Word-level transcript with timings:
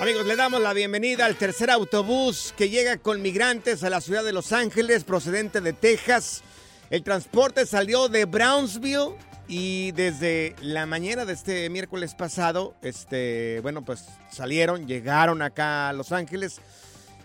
Amigos, 0.00 0.24
le 0.24 0.34
damos 0.34 0.62
la 0.62 0.72
bienvenida 0.72 1.26
al 1.26 1.36
tercer 1.36 1.70
autobús 1.70 2.54
que 2.56 2.70
llega 2.70 2.96
con 2.96 3.20
migrantes 3.20 3.84
a 3.84 3.90
la 3.90 4.00
ciudad 4.00 4.24
de 4.24 4.32
Los 4.32 4.50
Ángeles 4.50 5.04
procedente 5.04 5.60
de 5.60 5.74
Texas. 5.74 6.42
El 6.88 7.02
transporte 7.02 7.66
salió 7.66 8.08
de 8.08 8.24
Brownsville 8.24 9.14
y 9.46 9.92
desde 9.92 10.56
la 10.62 10.86
mañana 10.86 11.26
de 11.26 11.34
este 11.34 11.68
miércoles 11.68 12.14
pasado, 12.14 12.74
este, 12.80 13.60
bueno, 13.60 13.84
pues 13.84 14.06
salieron, 14.30 14.86
llegaron 14.86 15.42
acá 15.42 15.90
a 15.90 15.92
Los 15.92 16.12
Ángeles. 16.12 16.62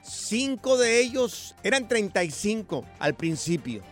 Cinco 0.03 0.77
de 0.77 0.99
ellos, 0.99 1.55
eran 1.63 1.87
35 1.87 2.83
al 2.99 3.13
principio. 3.13 3.83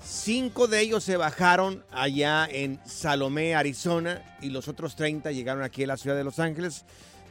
Cinco 0.00 0.68
de 0.68 0.78
ellos 0.78 1.02
se 1.02 1.16
bajaron 1.16 1.84
allá 1.90 2.46
en 2.48 2.78
Salomé, 2.86 3.56
Arizona, 3.56 4.22
y 4.40 4.50
los 4.50 4.68
otros 4.68 4.94
30 4.94 5.32
llegaron 5.32 5.64
aquí 5.64 5.82
a 5.82 5.88
la 5.88 5.96
ciudad 5.96 6.16
de 6.16 6.22
Los 6.22 6.38
Ángeles, 6.38 6.84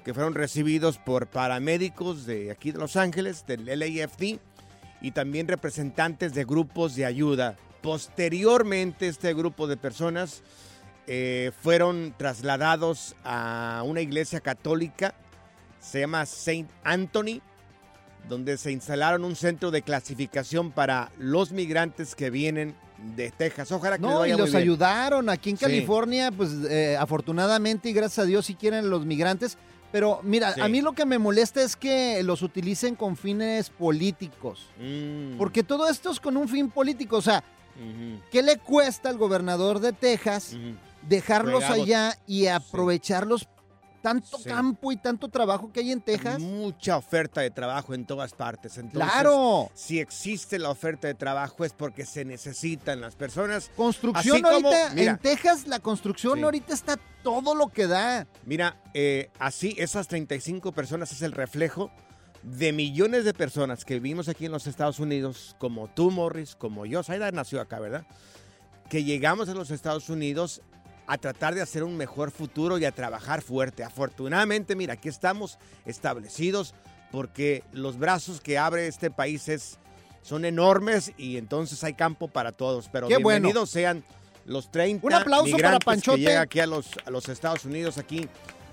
que 0.05 0.13
fueron 0.13 0.35
recibidos 0.35 0.97
por 0.99 1.27
paramédicos 1.27 2.25
de 2.25 2.51
aquí 2.51 2.71
de 2.71 2.77
Los 2.79 2.95
Ángeles, 2.95 3.45
del 3.47 3.65
LAFD, 3.65 4.39
y 5.01 5.11
también 5.11 5.47
representantes 5.47 6.33
de 6.33 6.45
grupos 6.45 6.95
de 6.95 7.05
ayuda. 7.05 7.57
Posteriormente, 7.81 9.07
este 9.07 9.33
grupo 9.33 9.67
de 9.67 9.77
personas 9.77 10.41
eh, 11.07 11.51
fueron 11.61 12.13
trasladados 12.17 13.15
a 13.23 13.81
una 13.85 14.01
iglesia 14.01 14.39
católica, 14.39 15.13
se 15.79 15.99
llama 16.01 16.25
Saint 16.25 16.69
Anthony, 16.83 17.41
donde 18.29 18.57
se 18.57 18.71
instalaron 18.71 19.23
un 19.23 19.35
centro 19.35 19.69
de 19.69 19.81
clasificación 19.81 20.71
para 20.71 21.11
los 21.19 21.51
migrantes 21.51 22.15
que 22.15 22.29
vienen 22.29 22.75
de 23.15 23.29
Texas. 23.31 23.71
Ojalá 23.71 23.97
que 23.97 24.03
les 24.03 24.11
No, 24.11 24.17
y 24.17 24.31
vaya 24.31 24.37
los 24.37 24.51
muy 24.51 24.61
bien. 24.61 24.63
ayudaron 24.63 25.29
aquí 25.29 25.51
en 25.51 25.57
Sí. 25.57 25.65
California, 25.65 26.31
pues 26.31 26.51
eh, 26.69 26.95
afortunadamente 26.97 27.89
y 27.89 27.93
gracias 27.93 28.19
a 28.19 28.25
Dios 28.25 28.45
si 28.47 28.55
quieren 28.55 28.89
los 28.89 29.05
migrantes. 29.05 29.57
Pero 29.91 30.19
mira, 30.23 30.53
Sí. 30.53 30.61
a 30.61 30.67
mí 30.67 30.81
lo 30.81 30.93
que 30.93 31.05
me 31.05 31.17
molesta 31.19 31.61
es 31.61 31.75
que 31.75 32.21
los 32.23 32.41
utilicen 32.41 32.95
con 32.95 33.15
fines 33.15 33.69
políticos. 33.69 34.67
Mm, 34.79 35.37
Porque 35.37 35.63
todo 35.63 35.87
esto 35.89 36.11
es 36.11 36.19
con 36.19 36.35
un 36.37 36.47
fin 36.49 36.69
político. 36.69 37.17
O 37.17 37.21
sea, 37.21 37.43
¿qué 38.31 38.41
le 38.43 38.57
cuesta 38.57 39.09
al 39.09 39.17
gobernador 39.17 39.79
de 39.79 39.93
Texas 39.93 40.55
dejarlos 41.07 41.63
allá 41.65 42.17
y 42.27 42.47
aprovecharlos 42.47 43.47
tanto 44.05 44.37
Sí. 44.37 44.43
campo 44.49 44.91
y 44.91 44.97
tanto 44.97 45.29
trabajo 45.29 45.71
que 45.73 45.79
hay 45.79 45.91
en 45.91 45.99
Texas? 45.99 46.39
Mucha 46.39 46.95
oferta 46.97 47.41
de 47.41 47.49
trabajo 47.49 47.95
en 47.95 48.05
todas 48.05 48.33
partes. 48.33 48.77
Entonces, 48.77 49.11
¡Claro! 49.11 49.71
Si 49.73 49.99
existe 49.99 50.59
la 50.59 50.69
oferta 50.69 51.07
de 51.07 51.15
trabajo 51.15 51.65
es 51.65 51.73
porque 51.73 52.05
se 52.05 52.23
necesitan 52.23 53.01
las 53.01 53.15
personas. 53.15 53.71
Construcción 53.75 54.35
Así 54.35 54.41
como, 54.43 54.67
ahorita, 54.69 54.93
mira. 54.93 55.11
en 55.13 55.17
Texas 55.17 55.65
la 55.65 55.79
construcción 55.79 56.37
Sí. 56.37 56.43
ahorita 56.43 56.73
está 56.75 56.99
todo 57.23 57.55
lo 57.55 57.69
que 57.69 57.87
da. 57.87 58.27
Mira, 58.45 58.79
eh, 58.93 59.31
así 59.39 59.73
esas 59.79 60.07
35 60.07 60.71
personas 60.71 61.11
es 61.11 61.23
el 61.23 61.31
reflejo 61.31 61.89
de 62.43 62.73
millones 62.73 63.25
de 63.25 63.33
personas 63.33 63.85
que 63.85 63.95
vivimos 63.95 64.29
aquí 64.29 64.45
en 64.45 64.51
los 64.51 64.67
Estados 64.67 64.99
Unidos, 64.99 65.55
como 65.57 65.87
tú, 65.87 66.11
Morris, 66.11 66.55
como 66.55 66.85
yo. 66.85 67.01
Saida 67.01 67.31
nació 67.31 67.59
acá, 67.59 67.79
¿verdad? 67.79 68.05
Que 68.87 69.03
llegamos 69.03 69.49
a 69.49 69.55
los 69.55 69.71
Estados 69.71 70.09
Unidos 70.11 70.61
a 71.07 71.17
tratar 71.17 71.53
de 71.55 71.61
hacer 71.61 71.83
un 71.83 71.97
mejor 71.97 72.31
futuro 72.31 72.77
y 72.77 72.85
a 72.85 72.91
trabajar 72.91 73.41
fuerte. 73.41 73.83
Afortunadamente, 73.83 74.75
mira, 74.75 74.93
aquí 74.93 75.09
estamos 75.09 75.57
establecidos 75.85 76.73
porque 77.11 77.63
los 77.71 77.97
brazos 77.97 78.41
que 78.41 78.57
abre 78.57 78.87
este 78.87 79.11
país 79.11 79.47
es, 79.47 79.77
son 80.21 80.45
enormes 80.45 81.11
y 81.17 81.37
entonces 81.37 81.83
hay 81.83 81.93
campo 81.93 82.27
para 82.27 82.51
todos. 82.51 82.89
Pero 82.91 83.07
Qué 83.07 83.17
bueno. 83.17 83.41
bienvenidos 83.41 83.69
sean 83.69 84.03
los 84.45 84.71
30 84.71 85.05
Un 85.05 85.13
aplauso 85.13 85.57
para 85.57 85.79
Panchote. 85.79 86.17
que 86.17 86.23
llegan 86.25 86.41
aquí 86.43 86.59
a 86.59 86.67
los, 86.67 86.87
a 87.05 87.09
los 87.11 87.29
Estados 87.29 87.65
Unidos, 87.65 87.97
aquí 87.97 88.27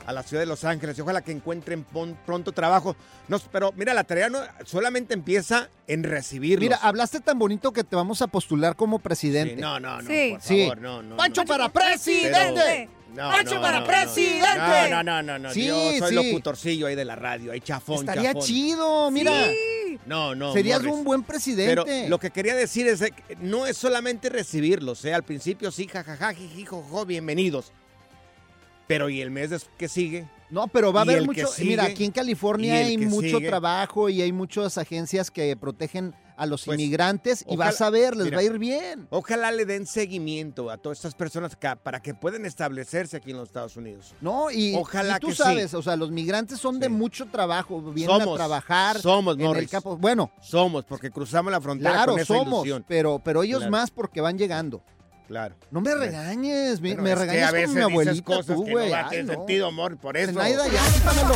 a 0.06 0.12
la 0.12 0.22
ciudad 0.22 0.42
de 0.42 0.46
Los 0.46 0.64
Ángeles. 0.64 0.96
Y 0.98 1.00
ojalá 1.00 1.22
que 1.22 1.32
encuentren 1.32 1.84
pronto 2.26 2.52
trabajo. 2.52 2.96
No, 3.28 3.38
pero 3.50 3.72
mira, 3.76 3.94
la 3.94 4.04
tarea 4.04 4.28
no 4.28 4.40
solamente 4.64 5.14
empieza 5.14 5.68
en 5.86 6.02
recibirlos. 6.02 6.60
Mira, 6.62 6.76
hablaste 6.76 7.20
tan 7.20 7.38
bonito 7.38 7.72
que 7.72 7.84
te 7.84 7.96
vamos 7.96 8.22
a 8.22 8.26
postular 8.26 8.76
como 8.76 8.98
Sí, 8.98 9.02
presidente. 9.02 9.56
no, 9.56 9.78
no, 9.80 10.02
no, 10.02 10.08
Sí. 10.10 10.30
por 10.32 10.42
Sí. 10.42 10.62
favor, 10.62 10.78
no, 10.80 11.02
no. 11.02 11.16
¡Pancho 11.16 11.42
no. 11.42 11.46
para 11.48 11.68
presidente! 11.68 12.88
No, 13.14 13.30
¡Pancho 13.30 13.56
no, 13.56 13.60
para 13.60 13.80
no, 13.80 13.86
presidente! 13.86 14.46
No, 14.88 14.88
no, 14.88 15.02
no, 15.02 15.22
no, 15.22 15.38
no. 15.38 15.52
Sí, 15.52 15.66
Yo 15.66 15.74
soy 15.98 16.08
sí. 16.08 16.14
locutorcillo 16.14 16.86
ahí 16.86 16.94
de 16.94 17.04
la 17.04 17.14
radio, 17.14 17.52
ahí 17.52 17.60
chafón, 17.60 17.96
Estaría 18.00 18.32
chafón. 18.32 18.42
chido, 18.46 19.10
mira. 19.10 19.32
Sí. 19.50 19.98
No, 20.06 20.34
no. 20.34 20.52
Serías 20.54 20.80
Morris. 20.82 20.94
un 20.94 21.04
buen 21.04 21.20
Pero 21.22 21.28
presidente. 21.28 22.08
lo 22.08 22.18
que 22.18 22.30
quería 22.30 22.54
decir 22.56 22.86
es 22.88 23.00
que 23.00 23.36
no 23.40 23.66
es 23.66 23.76
solamente 23.76 24.30
recibirlos, 24.30 25.04
¿eh? 25.04 25.12
Al 25.12 25.22
principio 25.22 25.70
sí, 25.70 25.86
jajaja, 25.86 26.32
jiji, 26.32 26.64
jojo, 26.64 27.04
bienvenidos. 27.04 27.70
Pero 28.92 29.08
¿y 29.08 29.20
el 29.22 29.30
mes 29.30 29.50
que 29.78 29.88
sigue? 29.88 30.28
No, 30.50 30.68
pero 30.68 30.92
va 30.92 31.00
a 31.00 31.02
haber 31.04 31.24
mucho. 31.24 31.46
sigue, 31.46 31.70
mira, 31.70 31.84
aquí 31.84 32.04
en 32.04 32.10
California 32.12 32.74
hay 32.74 32.98
mucho 32.98 33.38
sigue. 33.38 33.48
trabajo 33.48 34.10
y 34.10 34.20
hay 34.20 34.32
muchas 34.32 34.76
agencias 34.76 35.30
que 35.30 35.56
protegen 35.56 36.14
a 36.36 36.44
los 36.44 36.64
Pues, 36.66 36.78
inmigrantes 36.78 37.42
y 37.48 37.56
vas 37.56 37.80
a 37.80 37.88
ver, 37.88 38.14
les 38.16 38.24
mira. 38.26 38.36
va 38.36 38.40
a 38.42 38.44
ir 38.44 38.58
bien. 38.58 39.06
Ojalá 39.10 39.50
le 39.50 39.64
den 39.64 39.86
seguimiento 39.86 40.70
a 40.70 40.76
todas 40.76 40.98
estas 40.98 41.14
personas 41.14 41.56
ca- 41.56 41.76
para 41.76 42.00
que 42.02 42.12
puedan 42.14 42.44
establecerse 42.44 43.16
aquí 43.16 43.30
en 43.30 43.38
los 43.38 43.48
Estados 43.48 43.76
Unidos. 43.78 44.14
No, 44.20 44.50
y, 44.50 44.74
Ojalá 44.74 45.16
y 45.16 45.20
tú 45.20 45.28
que 45.28 45.32
sí. 45.34 45.42
sabes, 45.42 45.72
o 45.72 45.80
sea, 45.82 45.96
los 45.96 46.10
migrantes 46.10 46.58
son 46.58 46.78
de 46.80 46.90
mucho 46.90 47.26
trabajo, 47.26 47.80
vienen 47.80 48.18
Somos, 48.18 48.34
a 48.34 48.36
trabajar 48.36 48.98
somos, 49.00 49.38
en 49.38 49.56
el 49.56 49.68
campo. 49.70 49.96
Bueno, 49.96 50.30
Somos, 50.42 50.84
porque 50.84 51.10
cruzamos 51.10 51.50
la 51.50 51.60
frontera 51.62 51.92
claro, 51.92 52.12
con 52.12 52.20
esa 52.20 52.34
somos, 52.34 52.66
ilusión. 52.66 52.84
pero, 52.86 53.20
pero 53.24 53.42
ellos 53.42 53.60
Claro. 53.60 53.70
más 53.72 53.90
porque 53.90 54.20
van 54.20 54.36
llegando. 54.36 54.82
Claro. 55.32 55.54
No 55.70 55.80
me 55.80 55.94
regañes, 55.94 56.82
me, 56.82 56.94
me 56.94 57.14
regañas 57.14 57.48
a 57.48 57.52
como 57.52 57.62
mi 57.62 57.66
dices 57.68 57.82
abuelita 57.84 58.22
cosas 58.22 58.54
tú, 58.54 58.64
que 58.66 58.70
güey. 58.70 58.90
no 58.90 58.96
Ay, 58.96 59.04
tienen 59.08 59.26
no. 59.28 59.32
sentido, 59.32 59.66
amor, 59.66 59.96
por 59.96 60.14
eso. 60.18 60.30
Zenaida, 60.30 60.68
ya, 60.68 60.82
quítamelo. 60.92 61.34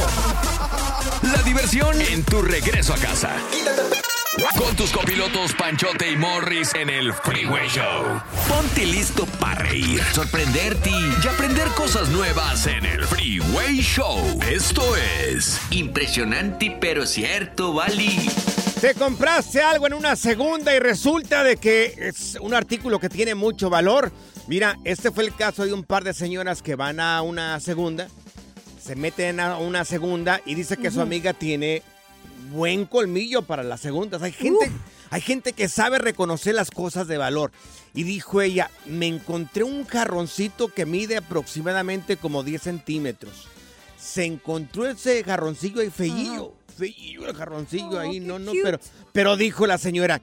La 1.22 1.42
diversión 1.42 1.98
en 2.02 2.22
tu 2.24 2.42
regreso 2.42 2.92
a 2.92 2.98
casa. 2.98 3.30
Con 4.58 4.76
tus 4.76 4.92
copilotos 4.92 5.54
Panchote 5.54 6.10
y 6.10 6.16
Morris 6.18 6.74
en 6.74 6.90
el 6.90 7.14
Freeway 7.14 7.68
Show. 7.70 8.20
Ponte 8.46 8.84
listo 8.84 9.24
para 9.40 9.62
reír, 9.62 10.02
sorprenderte 10.12 10.90
y 10.90 11.26
aprender 11.26 11.66
cosas 11.68 12.10
nuevas 12.10 12.66
en 12.66 12.84
el 12.84 13.02
Freeway 13.06 13.78
Show. 13.80 14.40
Esto 14.46 14.94
es 14.94 15.58
Impresionante 15.70 16.76
pero 16.78 17.06
cierto, 17.06 17.72
Bali. 17.72 18.28
Te 18.86 18.94
compraste 18.94 19.60
algo 19.60 19.88
en 19.88 19.94
una 19.94 20.14
segunda 20.14 20.72
y 20.72 20.78
resulta 20.78 21.42
de 21.42 21.56
que 21.56 21.92
es 21.98 22.38
un 22.40 22.54
artículo 22.54 23.00
que 23.00 23.08
tiene 23.08 23.34
mucho 23.34 23.68
valor. 23.68 24.12
Mira, 24.46 24.78
este 24.84 25.10
fue 25.10 25.24
el 25.24 25.34
caso 25.34 25.66
de 25.66 25.72
un 25.72 25.82
par 25.82 26.04
de 26.04 26.14
señoras 26.14 26.62
que 26.62 26.76
van 26.76 27.00
a 27.00 27.20
una 27.22 27.58
segunda, 27.58 28.06
se 28.80 28.94
meten 28.94 29.40
a 29.40 29.58
una 29.58 29.84
segunda 29.84 30.40
y 30.46 30.54
dice 30.54 30.76
que 30.76 30.92
su 30.92 31.00
amiga 31.00 31.32
tiene 31.32 31.82
buen 32.52 32.86
colmillo 32.86 33.42
para 33.42 33.64
las 33.64 33.80
segundas. 33.80 34.22
Hay 34.22 34.30
gente, 34.30 34.70
hay 35.10 35.20
gente 35.20 35.52
que 35.52 35.68
sabe 35.68 35.98
reconocer 35.98 36.54
las 36.54 36.70
cosas 36.70 37.08
de 37.08 37.18
valor. 37.18 37.50
Y 37.92 38.04
dijo 38.04 38.40
ella, 38.40 38.70
me 38.84 39.08
encontré 39.08 39.64
un 39.64 39.84
jarroncito 39.84 40.68
que 40.68 40.86
mide 40.86 41.16
aproximadamente 41.16 42.16
como 42.18 42.44
10 42.44 42.62
centímetros. 42.62 43.48
Se 43.98 44.24
encontró 44.26 44.86
ese 44.86 45.24
jarroncillo 45.24 45.80
ahí 45.80 45.90
feillo, 45.90 46.54
feo 46.76 47.26
el 47.26 47.34
jarroncillo 47.34 47.90
Oh, 47.92 47.98
ahí, 47.98 48.20
no, 48.20 48.38
no, 48.38 48.50
cute. 48.52 48.62
pero, 48.62 48.78
pero 49.12 49.36
dijo 49.36 49.66
la 49.66 49.78
señora, 49.78 50.20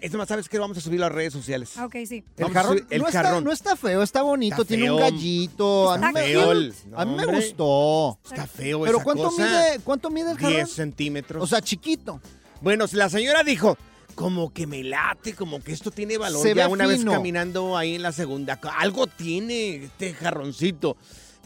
es 0.00 0.12
más, 0.12 0.28
¿sabes 0.28 0.48
qué? 0.50 0.58
Vamos 0.58 0.76
a 0.76 0.80
subir 0.82 1.00
a 1.00 1.06
las 1.06 1.12
redes 1.12 1.32
sociales. 1.32 1.72
Ah, 1.78 1.86
Ok, 1.86 1.96
sí. 2.06 2.22
El 2.36 2.50
jarrón, 2.52 2.86
el 2.90 3.00
no, 3.00 3.08
está, 3.08 3.40
no 3.40 3.52
está 3.52 3.74
feo, 3.76 4.02
está 4.02 4.20
bonito, 4.22 4.56
Está 4.62 4.64
tiene 4.68 4.90
un 4.90 4.98
gallito. 5.00 5.90
A 5.90 5.96
mí, 5.98 6.06
Está 6.06 6.12
me, 6.20 6.26
feo 6.26 6.52
el- 6.52 6.74
a 6.94 7.04
mí 7.06 7.14
me 7.16 7.24
gustó. 7.26 8.18
Está 8.24 8.46
feo 8.46 8.82
Pero 8.82 8.96
esa 8.98 9.04
¿cuánto 9.04 9.22
cosa. 9.30 9.42
mide, 9.42 9.80
¿cuánto 9.82 10.10
mide 10.10 10.30
el 10.32 10.36
jarrón? 10.36 10.52
10 10.56 10.70
centímetros. 10.70 11.42
O 11.42 11.46
sea, 11.46 11.62
chiquito. 11.62 12.20
bueno, 12.60 12.84
la 12.92 13.08
señora 13.08 13.42
dijo, 13.42 13.78
como 14.14 14.52
que 14.52 14.66
me 14.66 14.84
late, 14.84 15.34
como 15.34 15.60
que 15.62 15.72
esto 15.72 15.90
tiene 15.90 16.18
valor. 16.18 16.42
Se 16.42 16.54
ya 16.54 16.66
ve 16.66 16.72
una 16.72 16.86
fino. 16.86 17.10
vez 17.10 17.16
caminando 17.16 17.76
ahí 17.76 17.94
en 17.94 18.02
la 18.02 18.12
segunda, 18.12 18.60
algo 18.78 19.06
tiene 19.06 19.84
este 19.84 20.12
jarroncito. 20.12 20.96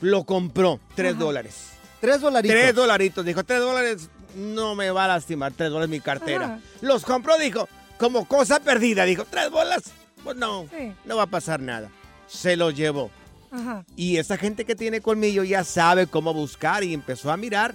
Lo 0.01 0.25
compró, 0.25 0.81
3 0.97 1.13
Ajá. 1.15 1.21
dólares. 1.25 1.55
Tres 2.01 2.21
dolaritos. 2.21 2.57
Tres 2.57 2.75
dolaritos. 2.75 3.25
Dijo, 3.25 3.45
tres 3.45 3.61
dólares 3.61 4.09
no 4.37 4.75
me 4.75 4.91
va 4.91 5.05
a 5.05 5.09
lastimar. 5.09 5.53
Tres 5.53 5.71
dólares 5.71 5.91
mi 5.91 6.01
cartera. 6.01 6.45
Ajá. 6.45 6.59
Los 6.81 7.05
compró, 7.05 7.37
dijo, 7.39 7.69
como 7.99 8.27
cosa 8.27 8.61
perdida. 8.61 9.05
Dijo, 9.05 9.25
tres 9.29 9.51
bolas. 9.51 9.85
Pues 10.25 10.37
no, 10.37 10.67
Sí. 10.77 10.93
no 11.05 11.17
va 11.17 11.25
a 11.25 11.27
pasar 11.27 11.61
nada. 11.61 11.91
Se 12.27 12.57
lo 12.57 12.71
llevó. 12.71 13.11
Ajá. 13.51 13.85
Y 13.97 14.19
esa 14.19 14.37
gente 14.37 14.65
que 14.65 14.75
tiene 14.75 15.01
colmillo 15.01 15.43
ya 15.45 15.65
sabe 15.65 16.07
cómo 16.07 16.35
buscar 16.35 16.85
y 16.85 16.93
empezó 16.95 17.31
a 17.33 17.37
mirar. 17.37 17.75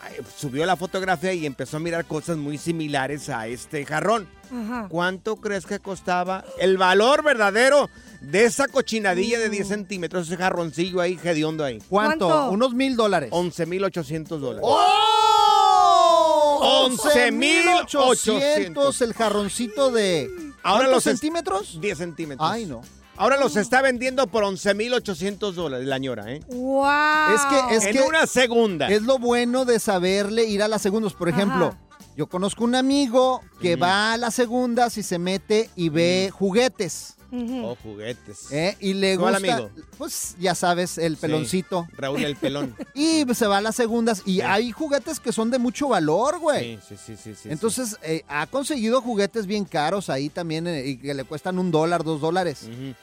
Ay, 0.00 0.16
Subió 0.36 0.66
la 0.66 0.76
fotografía 0.76 1.32
y 1.32 1.46
empezó 1.46 1.76
a 1.76 1.80
mirar 1.80 2.04
cosas 2.04 2.36
muy 2.36 2.58
similares 2.58 3.28
a 3.28 3.46
este 3.46 3.84
jarrón. 3.86 4.28
Ajá. 4.52 4.86
¿Cuánto 4.88 5.36
crees 5.36 5.64
que 5.66 5.78
costaba 5.78 6.44
el 6.58 6.76
valor 6.76 7.22
verdadero 7.22 7.88
de 8.20 8.44
esa 8.44 8.66
cochinadilla 8.68 9.38
de 9.38 9.48
10 9.48 9.66
Uh. 9.66 9.68
centímetros, 9.68 10.26
ese 10.26 10.36
jarroncillo 10.36 11.00
ahí, 11.00 11.18
hediondo 11.22 11.64
ahí? 11.64 11.78
¿Cuánto? 11.88 12.26
¿Cuánto? 12.28 12.50
Unos 12.50 12.74
mil 12.74 12.96
dólares. 12.96 13.30
11,800 13.32 14.40
dólares. 14.40 14.64
¡Oh! 14.68 16.86
11,800. 16.86 19.00
el 19.02 19.14
jarroncito 19.14 19.90
de... 19.90 20.28
Ahora 20.62 20.84
¿Cuántos 20.88 20.94
los 20.94 21.04
centímetros? 21.04 21.80
10 21.80 21.98
centímetros. 21.98 22.48
Ay, 22.50 22.66
no. 22.66 22.82
Ahora 23.16 23.36
los 23.36 23.56
está 23.56 23.82
vendiendo 23.82 24.26
por 24.28 24.44
11,800 24.44 25.54
dólares 25.54 25.86
la 25.86 25.98
ñora, 25.98 26.32
¿eh? 26.32 26.40
Wow. 26.48 27.34
Es 27.34 27.40
que- 27.42 27.76
es 27.76 27.84
en 27.86 27.92
que- 27.96 28.02
una 28.02 28.26
segunda. 28.26 28.88
Es 28.88 29.02
lo 29.02 29.18
bueno 29.18 29.64
de 29.66 29.78
saberle 29.78 30.44
ir 30.44 30.62
a 30.62 30.68
las 30.68 30.80
segundas. 30.80 31.12
Por 31.12 31.28
ejemplo, 31.28 31.66
Ajá. 31.66 31.78
yo 32.16 32.26
conozco 32.28 32.64
un 32.64 32.74
amigo 32.74 33.42
que 33.60 33.76
va 33.76 34.14
a 34.14 34.16
las 34.16 34.34
segundas 34.34 34.96
y 34.96 35.02
se 35.02 35.18
mete 35.18 35.68
y 35.76 35.90
ve 35.90 36.30
juguetes. 36.32 37.16
Oh, 37.32 37.76
juguetes. 37.82 38.50
¿eh? 38.50 38.76
Y 38.80 38.94
le 38.94 39.16
¿Cuál 39.16 39.34
gusta, 39.34 39.54
amigo? 39.54 39.70
pues 39.98 40.36
ya 40.40 40.54
sabes, 40.54 40.98
el 40.98 41.14
Sí. 41.16 41.20
peloncito. 41.22 41.86
Raúl 41.96 42.24
el 42.24 42.36
pelón. 42.36 42.74
Y 42.94 43.24
se 43.34 43.46
va 43.46 43.58
a 43.58 43.60
las 43.60 43.76
segundas 43.76 44.22
y 44.26 44.34
Sí. 44.36 44.40
hay 44.42 44.72
juguetes 44.72 45.20
que 45.20 45.32
son 45.32 45.50
de 45.50 45.58
mucho 45.58 45.88
valor, 45.88 46.38
güey. 46.38 46.76
Sí, 46.88 46.96
sí, 46.96 46.96
sí, 47.06 47.16
sí, 47.22 47.34
sí. 47.42 47.48
Entonces, 47.50 47.96
eh, 48.02 48.24
ha 48.28 48.46
conseguido 48.46 49.00
juguetes 49.00 49.46
bien 49.46 49.64
caros 49.64 50.10
ahí 50.10 50.28
también 50.28 50.66
eh, 50.66 50.86
y 50.86 50.96
que 50.96 51.14
le 51.14 51.24
cuestan 51.24 51.58
un 51.58 51.70
dólar, 51.70 52.02
dos 52.04 52.20
dólares. 52.20 52.58
sí. 52.64 52.94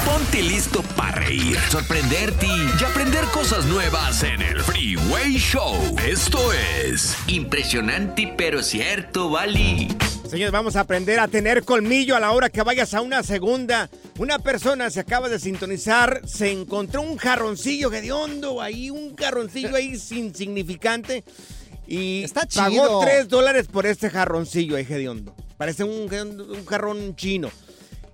Ponte 0.05 0.43
listo 0.43 0.83
para 0.97 1.13
reír, 1.13 1.57
sorprenderte 1.71 2.47
y 2.47 2.85
aprender 2.85 3.25
cosas 3.27 3.65
nuevas 3.67 4.23
en 4.23 4.43
el 4.43 4.61
Freeway 4.61 5.35
Show. 5.39 5.75
Esto 6.07 6.53
es 6.53 7.17
impresionante 7.29 8.35
pero 8.37 8.63
cierto, 8.63 9.31
Bali. 9.31 9.89
Señores, 10.33 10.53
vamos 10.53 10.77
a 10.77 10.81
aprender 10.81 11.21
a 11.21 11.29
tener 11.29 11.63
colmillo 11.63 12.17
a 12.17 12.21
la 12.21 12.31
hora 12.31 12.49
que 12.49 12.63
vayas 12.63 12.95
a 12.95 13.03
una 13.03 13.23
segunda. 13.23 13.91
Una 14.19 14.39
persona 14.39 14.89
se 14.89 14.99
acaba 14.99 15.29
de 15.29 15.39
sintonizar, 15.39 16.23
se 16.27 16.51
encontró 16.51 17.03
un 17.03 17.19
jarroncillo 17.19 17.93
hediondo 17.93 18.63
ahí, 18.63 18.89
un 18.89 19.15
jarroncillo 19.15 19.77
ahí 19.77 19.95
insignificante. 20.11 21.23
Y 21.87 22.23
Está 22.23 22.47
pagó 22.47 22.71
chido. 22.71 23.01
3 23.01 23.29
dólares 23.29 23.67
por 23.67 23.85
este 23.85 24.09
jarroncillo 24.09 24.77
ahí 24.77 24.87
hediondo. 24.89 25.37
Parece 25.59 25.85
un, 25.85 26.11
un 26.11 26.65
jarrón 26.65 27.15
chino. 27.15 27.51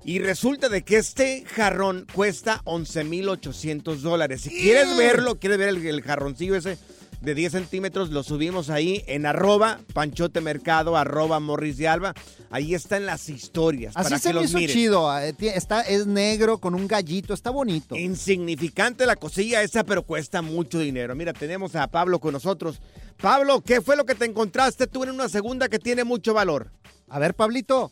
Y 0.04 0.18
resulta 0.18 0.68
de 0.68 0.82
que 0.82 0.96
este 0.96 1.44
jarrón 1.44 2.04
cuesta 2.12 2.62
11,800 2.64 4.02
dólares. 4.02 4.40
Si 4.40 4.50
quieres 4.50 4.96
verlo, 4.96 5.38
quieres 5.38 5.58
ver 5.58 5.68
el, 5.68 5.86
el 5.86 6.02
jarroncillo 6.02 6.56
ese 6.56 6.78
de 7.20 7.34
10 7.34 7.52
centímetros, 7.52 8.10
lo 8.10 8.22
subimos 8.22 8.70
ahí 8.70 9.02
en 9.08 9.26
arroba 9.26 9.80
panchote 9.92 10.40
mercado, 10.40 10.96
arroba 10.96 11.40
morris 11.40 11.76
de 11.76 11.88
alba. 11.88 12.14
Ahí 12.50 12.74
están 12.74 13.06
las 13.06 13.28
historias. 13.28 13.96
Así 13.96 14.04
para 14.10 14.18
se 14.18 14.28
que 14.28 14.34
me 14.34 14.40
los 14.42 14.50
hizo 14.54 14.72
chido. 14.72 15.18
eh, 15.18 15.34
Está, 15.40 15.80
es 15.82 16.06
negro 16.06 16.58
con 16.58 16.74
un 16.74 16.86
gallito. 16.86 17.34
Está 17.34 17.50
bonito. 17.50 17.96
Insignificante 17.96 19.04
la 19.06 19.16
cosilla 19.16 19.62
esa, 19.62 19.84
pero 19.84 20.02
cuesta 20.04 20.42
mucho 20.42 20.78
dinero. 20.78 21.14
Mira, 21.14 21.32
tenemos 21.32 21.74
a 21.76 21.86
Pablo 21.88 22.20
con 22.20 22.32
nosotros. 22.32 22.80
Pablo, 23.20 23.60
¿qué 23.62 23.80
fue 23.80 23.96
lo 23.96 24.04
que 24.06 24.14
te 24.14 24.24
encontraste 24.24 24.86
tú 24.86 25.02
en 25.02 25.10
una 25.10 25.28
segunda 25.28 25.68
que 25.68 25.78
tiene 25.80 26.04
mucho 26.04 26.34
valor? 26.34 26.70
A 27.08 27.18
ver, 27.18 27.34
Pablito. 27.34 27.90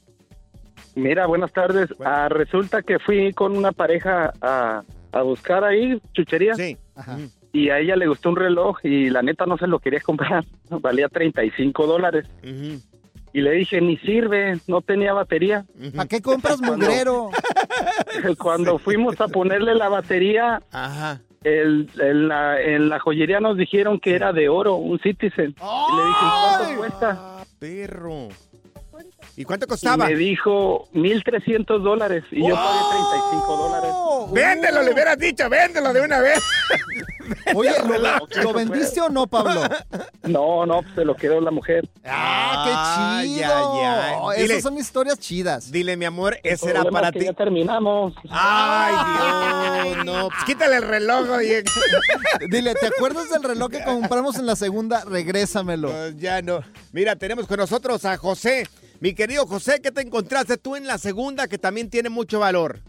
Mira, 0.95 1.27
buenas 1.27 1.53
tardes. 1.53 1.89
Ah, 2.05 2.29
resulta 2.31 2.81
que 2.83 2.99
fui 2.99 3.33
con 3.33 3.57
una 3.57 3.73
pareja 3.73 4.33
a, 4.41 4.83
a 5.13 5.23
buscar 5.23 5.65
ahí 5.65 6.01
chuchería 6.15 6.55
Sí. 6.55 6.77
Ajá. 6.95 7.19
Y 7.65 7.71
a 7.71 7.79
ella 7.79 7.97
le 7.97 8.07
gustó 8.07 8.29
un 8.31 8.37
reloj 8.37 8.79
y 8.83 9.11
la 9.11 9.23
neta 9.23 9.47
no 9.47 9.57
se 9.59 9.67
lo 9.67 9.79
quería 9.79 10.01
comprar. 10.01 10.45
Valía 10.71 11.09
35 11.09 11.87
dólares. 11.87 12.27
ujú, 12.43 12.81
Y 13.33 13.41
le 13.41 13.51
dije, 13.53 13.81
ni 13.81 13.97
sirve, 13.99 14.59
no 14.67 14.81
tenía 14.81 15.13
batería. 15.13 15.65
ujú. 15.79 15.93
¿Para 15.93 16.09
qué 16.09 16.21
compras 16.23 16.61
mugrero? 16.61 17.31
Cuando 18.39 18.79
fuimos 18.79 19.21
a 19.21 19.29
ponerle 19.29 19.75
la 19.75 19.89
batería, 19.89 20.61
Ajá. 20.73 21.21
el, 21.45 21.89
en, 22.01 22.29
la, 22.29 22.61
en 22.61 22.89
la 22.89 22.99
joyería 23.01 23.41
nos 23.41 23.57
dijeron 23.57 24.01
que 24.01 24.15
era 24.15 24.33
de 24.33 24.49
oro, 24.49 24.77
un 24.77 24.99
Citizen. 25.01 25.55
Y 25.61 25.97
le 25.97 26.05
dije, 26.07 26.27
¿cuánto 26.57 26.79
cuesta? 26.79 27.11
Ah, 27.19 27.45
perro. 27.59 28.29
¿Y 29.39 29.45
cuánto 29.45 29.67
Y 29.67 29.69
costaba? 29.69 30.07
me 30.07 30.15
dijo 30.17 30.89
1.300 30.95 31.81
dólares 31.83 32.25
y 32.31 32.41
yo 32.49 32.55
pagué 32.55 32.79
35 32.91 33.57
dólares. 33.59 34.33
Véndelo, 34.33 34.83
le 34.83 34.93
hubieras 34.95 35.19
dicho, 35.19 35.49
véndelo 35.51 35.93
de 35.93 36.01
una 36.01 36.21
vez. 36.21 36.39
Oye, 37.55 37.71
¿lo, 37.87 38.43
No, 38.43 38.53
vendiste 38.53 39.01
o 39.01 39.09
no, 39.09 39.27
Pablo? 39.27 39.63
No, 40.25 40.67
no, 40.67 40.81
se 40.97 41.05
lo 41.05 41.15
quedó 41.15 41.41
la 41.41 41.53
mujer. 41.53 41.89
¡Ah, 42.05 43.21
qué 43.23 43.29
chido! 43.29 44.31
Dile- 44.33 44.45
Esas 44.45 44.63
son 44.65 44.77
historias 44.77 45.19
chidas. 45.21 45.71
Dile, 45.71 45.97
mi 45.97 46.05
amor, 46.05 46.37
ese 46.43 46.71
era 46.71 46.83
para 46.85 47.09
es 47.09 47.13
que 47.13 47.19
ti. 47.21 47.25
Ya 47.27 47.33
terminamos. 47.33 48.13
Ay, 48.29 48.95
Dios, 49.95 50.05
no. 50.05 50.29
Pues 50.29 50.45
quítale 50.45 50.77
el 50.77 50.83
reloj, 50.83 51.31
oye. 51.31 51.63
Dile, 52.51 52.75
¿te 52.75 52.87
acuerdas 52.89 53.31
del 53.31 53.43
reloj 53.45 53.71
que 53.71 53.85
compramos 53.85 54.37
en 54.37 54.47
la 54.47 54.57
segunda? 54.57 55.05
Regrésamelo. 55.05 55.91
Pues 55.91 56.17
ya 56.19 56.43
no. 56.43 56.61
Mira, 56.93 57.15
tenemos 57.17 57.47
con 57.47 57.59
nosotros 57.59 58.05
a 58.05 58.17
José. 58.17 58.67
Mi 59.01 59.15
querido 59.15 59.47
José, 59.47 59.81
¿qué 59.83 59.93
te 59.93 60.01
encontraste 60.01 60.57
tú 60.57 60.75
en 60.75 60.87
la 60.87 60.99
segunda 60.99 61.47
que 61.49 61.59
también 61.59 61.89
tiene 61.91 62.09
mucho 62.09 62.41
valor? 62.41 62.81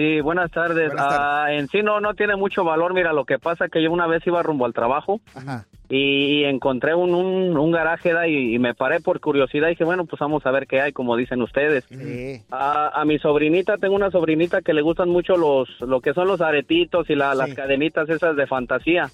Sí, 0.00 0.22
buenas 0.22 0.50
tardes. 0.50 0.86
Buenas 0.86 1.08
tardes. 1.10 1.20
Ah, 1.20 1.52
en 1.52 1.68
sí 1.68 1.82
no, 1.82 2.00
no 2.00 2.14
tiene 2.14 2.34
mucho 2.34 2.64
valor. 2.64 2.94
Mira, 2.94 3.12
lo 3.12 3.26
que 3.26 3.38
pasa 3.38 3.66
es 3.66 3.70
que 3.70 3.82
yo 3.82 3.92
una 3.92 4.06
vez 4.06 4.26
iba 4.26 4.42
rumbo 4.42 4.64
al 4.64 4.72
trabajo 4.72 5.20
Ajá. 5.34 5.66
Y 5.92 6.44
encontré 6.44 6.94
un, 6.94 7.12
un, 7.14 7.58
un 7.58 7.72
garaje 7.72 8.12
da, 8.12 8.28
y, 8.28 8.54
y 8.54 8.58
me 8.60 8.74
paré 8.74 9.00
por 9.00 9.18
curiosidad 9.18 9.66
y 9.66 9.70
dije, 9.70 9.82
bueno, 9.82 10.04
pues 10.04 10.20
vamos 10.20 10.46
a 10.46 10.52
ver 10.52 10.68
qué 10.68 10.80
hay, 10.80 10.92
como 10.92 11.16
dicen 11.16 11.42
ustedes. 11.42 11.84
Sí. 11.90 12.40
A, 12.50 13.00
a 13.00 13.04
mi 13.04 13.18
sobrinita, 13.18 13.76
tengo 13.76 13.96
una 13.96 14.12
sobrinita 14.12 14.62
que 14.62 14.72
le 14.72 14.82
gustan 14.82 15.08
mucho 15.08 15.36
los, 15.36 15.68
lo 15.80 16.00
que 16.00 16.14
son 16.14 16.28
los 16.28 16.40
aretitos 16.40 17.10
y 17.10 17.16
la- 17.16 17.32
Sí. 17.32 17.38
las 17.38 17.54
cadenitas 17.54 18.08
esas 18.08 18.36
de 18.36 18.46
fantasía. 18.46 19.08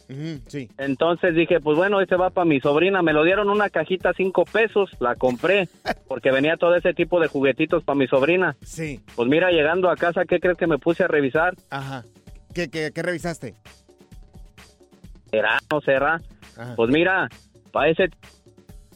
Sí. 0.49 0.69
Entonces 0.77 1.35
dije, 1.35 1.61
pues 1.61 1.77
bueno, 1.79 2.01
este 2.03 2.17
va 2.17 2.29
para 2.29 2.45
mi 2.45 2.61
sobrina. 2.61 3.01
Me 3.03 3.15
lo 3.15 3.25
dieron 3.25 3.49
una 3.49 3.71
cajita 3.71 4.13
cinco 4.15 4.45
pesos, 4.45 4.91
la 5.01 5.15
compré 5.15 5.69
porque 6.09 6.31
venía 6.31 6.59
todo 6.59 6.75
ese 6.77 6.93
tipo 6.93 7.21
de 7.21 7.29
juguetitos 7.29 7.85
para 7.85 7.99
mi 7.99 8.07
sobrina. 8.07 8.55
Sí. 8.63 9.01
Pues 9.15 9.29
mira, 9.31 9.51
llegando 9.51 9.89
a 9.89 9.97
casa, 9.97 10.27
¿qué 10.27 10.41
crees 10.41 10.59
que 10.59 10.67
me 10.67 10.77
puse 10.77 11.05
a 11.05 11.09
revisar? 11.09 11.55
Ajá. 11.71 12.05
¿Qué, 12.55 12.69
qué, 12.69 12.91
qué 12.95 13.03
revisaste? 13.03 13.55
¿Será? 15.31 15.59
¿No 15.73 15.81
será? 15.81 16.21
Ajá. 16.57 16.75
Pues 16.77 16.91
mira. 16.91 17.29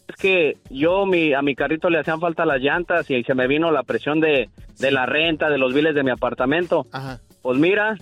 Es 0.09 0.17
que 0.17 0.57
yo 0.71 1.07
mi, 1.07 1.35
a 1.35 1.43
mi 1.43 1.55
carrito 1.55 1.89
le 1.91 1.99
hacían 1.99 2.19
falta 2.19 2.45
las 2.45 2.61
llantas 2.61 3.09
y 3.11 3.23
se 3.23 3.35
me 3.35 3.47
vino 3.47 3.71
la 3.71 3.83
presión 3.83 4.21
de, 4.21 4.49
de 4.79 4.91
la 4.91 5.07
renta, 5.07 5.51
de 5.51 5.59
los 5.59 5.73
biles 5.73 5.95
de 5.95 6.03
mi 6.03 6.11
apartamento. 6.11 6.87
Ajá. 6.93 7.21
Pues 7.43 7.59
mira, 7.59 7.97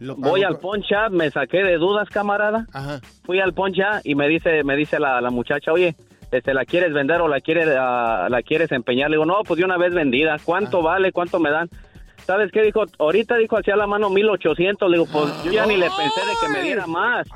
Lo 0.00 0.16
voy 0.16 0.42
al 0.42 0.58
poncha, 0.58 1.08
me 1.08 1.30
saqué 1.30 1.62
de 1.62 1.76
dudas, 1.76 2.08
camarada. 2.08 2.66
Ajá. 2.72 3.00
Fui 3.24 3.40
al 3.40 3.52
poncha 3.52 4.00
y 4.04 4.14
me 4.14 4.28
dice, 4.28 4.64
me 4.64 4.74
dice 4.76 4.98
la, 4.98 5.20
la 5.20 5.30
muchacha, 5.30 5.72
oye, 5.72 5.94
este, 6.30 6.52
¿la 6.54 6.64
quieres 6.64 6.92
vender 6.92 7.20
o 7.20 7.28
la 7.28 7.40
quieres, 7.40 7.68
ah, 7.78 8.26
la 8.30 8.42
quieres 8.42 8.70
empeñar? 8.72 9.10
Le 9.10 9.16
digo, 9.16 9.26
no, 9.26 9.42
pues 9.44 9.58
de 9.58 9.64
una 9.64 9.78
vez 9.78 9.94
vendida. 9.94 10.36
¿Cuánto 10.44 10.82
vale? 10.82 11.12
¿Cuánto 11.12 11.40
me 11.40 11.50
dan? 11.50 11.68
¿Sabes 12.28 12.52
qué 12.52 12.60
dijo? 12.60 12.84
Ahorita 12.98 13.36
dijo 13.38 13.56
hacia 13.56 13.74
la 13.74 13.86
mano 13.86 14.10
1800. 14.10 14.90
Le 14.90 14.98
digo, 14.98 15.08
pues 15.10 15.32
yo 15.44 15.50
ya 15.50 15.64
ni 15.64 15.78
le 15.78 15.86
pensé 15.86 16.20
de 16.20 16.32
que 16.42 16.48
me 16.52 16.62
diera 16.62 16.86
más. 16.86 17.26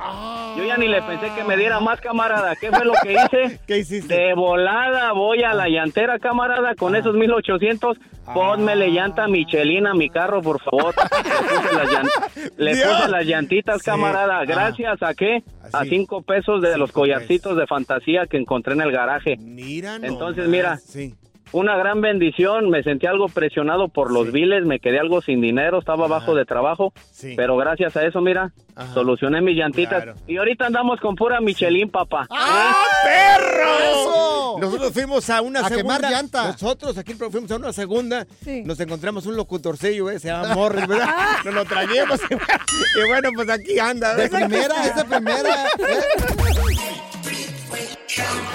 Yo 0.54 0.64
ya 0.64 0.76
ni 0.76 0.86
le 0.86 1.00
pensé 1.00 1.30
que 1.34 1.44
me 1.44 1.56
diera 1.56 1.80
más, 1.80 1.98
camarada. 1.98 2.54
¿Qué 2.56 2.68
fue 2.70 2.84
lo 2.84 2.92
que 3.02 3.14
hice? 3.14 3.58
¿Qué 3.66 3.78
hiciste? 3.78 4.14
De 4.14 4.34
volada 4.34 5.12
voy 5.12 5.44
a 5.44 5.54
la 5.54 5.70
llantera, 5.70 6.18
camarada, 6.18 6.74
con 6.74 6.94
esos 6.94 7.14
1800. 7.14 7.96
Pónmele 8.34 8.88
llanta 8.90 9.28
Michelin 9.28 9.86
a 9.86 9.94
mi 9.94 10.10
carro, 10.10 10.42
por 10.42 10.60
favor. 10.60 10.94
Le 10.94 11.58
puse 11.58 11.74
las, 11.74 11.88
llan- 11.90 12.50
le 12.58 12.74
Dios. 12.74 12.86
puse 12.94 13.08
las 13.10 13.24
llantitas, 13.24 13.78
Sí. 13.78 13.84
camarada. 13.86 14.40
Ah. 14.40 14.44
Gracias 14.44 15.02
a 15.02 15.14
qué? 15.14 15.42
A 15.72 15.84
cinco 15.86 16.20
pesos 16.20 16.60
de 16.60 16.76
los 16.76 16.92
collarcitos 16.92 17.56
de 17.56 17.66
fantasía 17.66 18.26
que 18.26 18.36
encontré 18.36 18.74
en 18.74 18.82
el 18.82 18.92
garaje. 18.92 19.38
Mira, 19.38 19.96
Entonces, 20.02 20.48
mira. 20.48 20.76
Sí. 20.76 21.14
Una 21.52 21.76
gran 21.76 22.00
bendición. 22.00 22.70
Me 22.70 22.82
sentí 22.82 23.06
algo 23.06 23.28
presionado 23.28 23.88
por 23.88 24.10
los 24.12 24.26
Sí. 24.26 24.32
biles. 24.32 24.64
Me 24.64 24.80
quedé 24.80 24.98
algo 24.98 25.20
sin 25.22 25.40
dinero. 25.40 25.78
Estaba 25.78 26.06
Ajá. 26.06 26.14
bajo 26.14 26.34
de 26.34 26.44
trabajo. 26.44 26.92
Sí. 27.12 27.34
Pero 27.36 27.56
gracias 27.56 27.96
a 27.96 28.04
eso, 28.06 28.20
mira, 28.20 28.52
Ajá. 28.74 28.94
solucioné 28.94 29.40
mis 29.42 29.56
llantitas. 29.56 30.02
Claro. 30.02 30.18
Y 30.26 30.36
ahorita 30.38 30.66
andamos 30.66 30.98
con 31.00 31.14
pura 31.14 31.40
Michelin, 31.40 31.90
papá. 31.90 32.26
¡Ah, 32.30 32.74
perro! 33.04 33.78
¡Eso! 33.78 34.56
Nosotros 34.60 34.92
fuimos 34.92 35.28
a 35.30 35.40
una 35.42 35.60
A 35.60 35.68
segunda. 35.68 35.96
quemar 35.98 36.10
llanta. 36.12 36.46
Nosotros 36.52 36.96
aquí 36.98 37.14
fuimos 37.14 37.50
a 37.50 37.56
una 37.56 37.72
segunda. 37.72 38.26
Sí. 38.44 38.62
Nos 38.64 38.78
encontramos 38.80 39.26
un 39.26 39.36
locutorcillo, 39.36 40.08
¿eh? 40.10 40.18
se 40.18 40.28
llama 40.28 40.54
Morris, 40.54 40.86
¿verdad? 40.86 41.08
Nos 41.44 41.54
lo 41.54 41.64
trajimos. 41.64 42.20
y 42.30 43.08
bueno, 43.08 43.28
pues 43.34 43.48
aquí 43.50 43.78
anda. 43.78 44.14
De 44.14 44.28
¿verdad? 44.28 44.38
primera, 44.48 44.86
es 44.86 44.96
de 44.96 45.04
primera. 45.04 45.64
¿eh? 45.64 45.68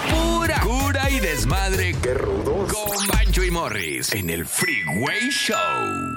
Pura 0.09 0.59
cura 0.61 1.09
y 1.09 1.19
desmadre. 1.19 1.95
Qué 2.01 2.13
rudos. 2.13 2.37
Morris 3.57 4.13
en 4.13 4.29
el 4.29 4.45
Freeway 4.45 5.31
Show. 5.31 6.16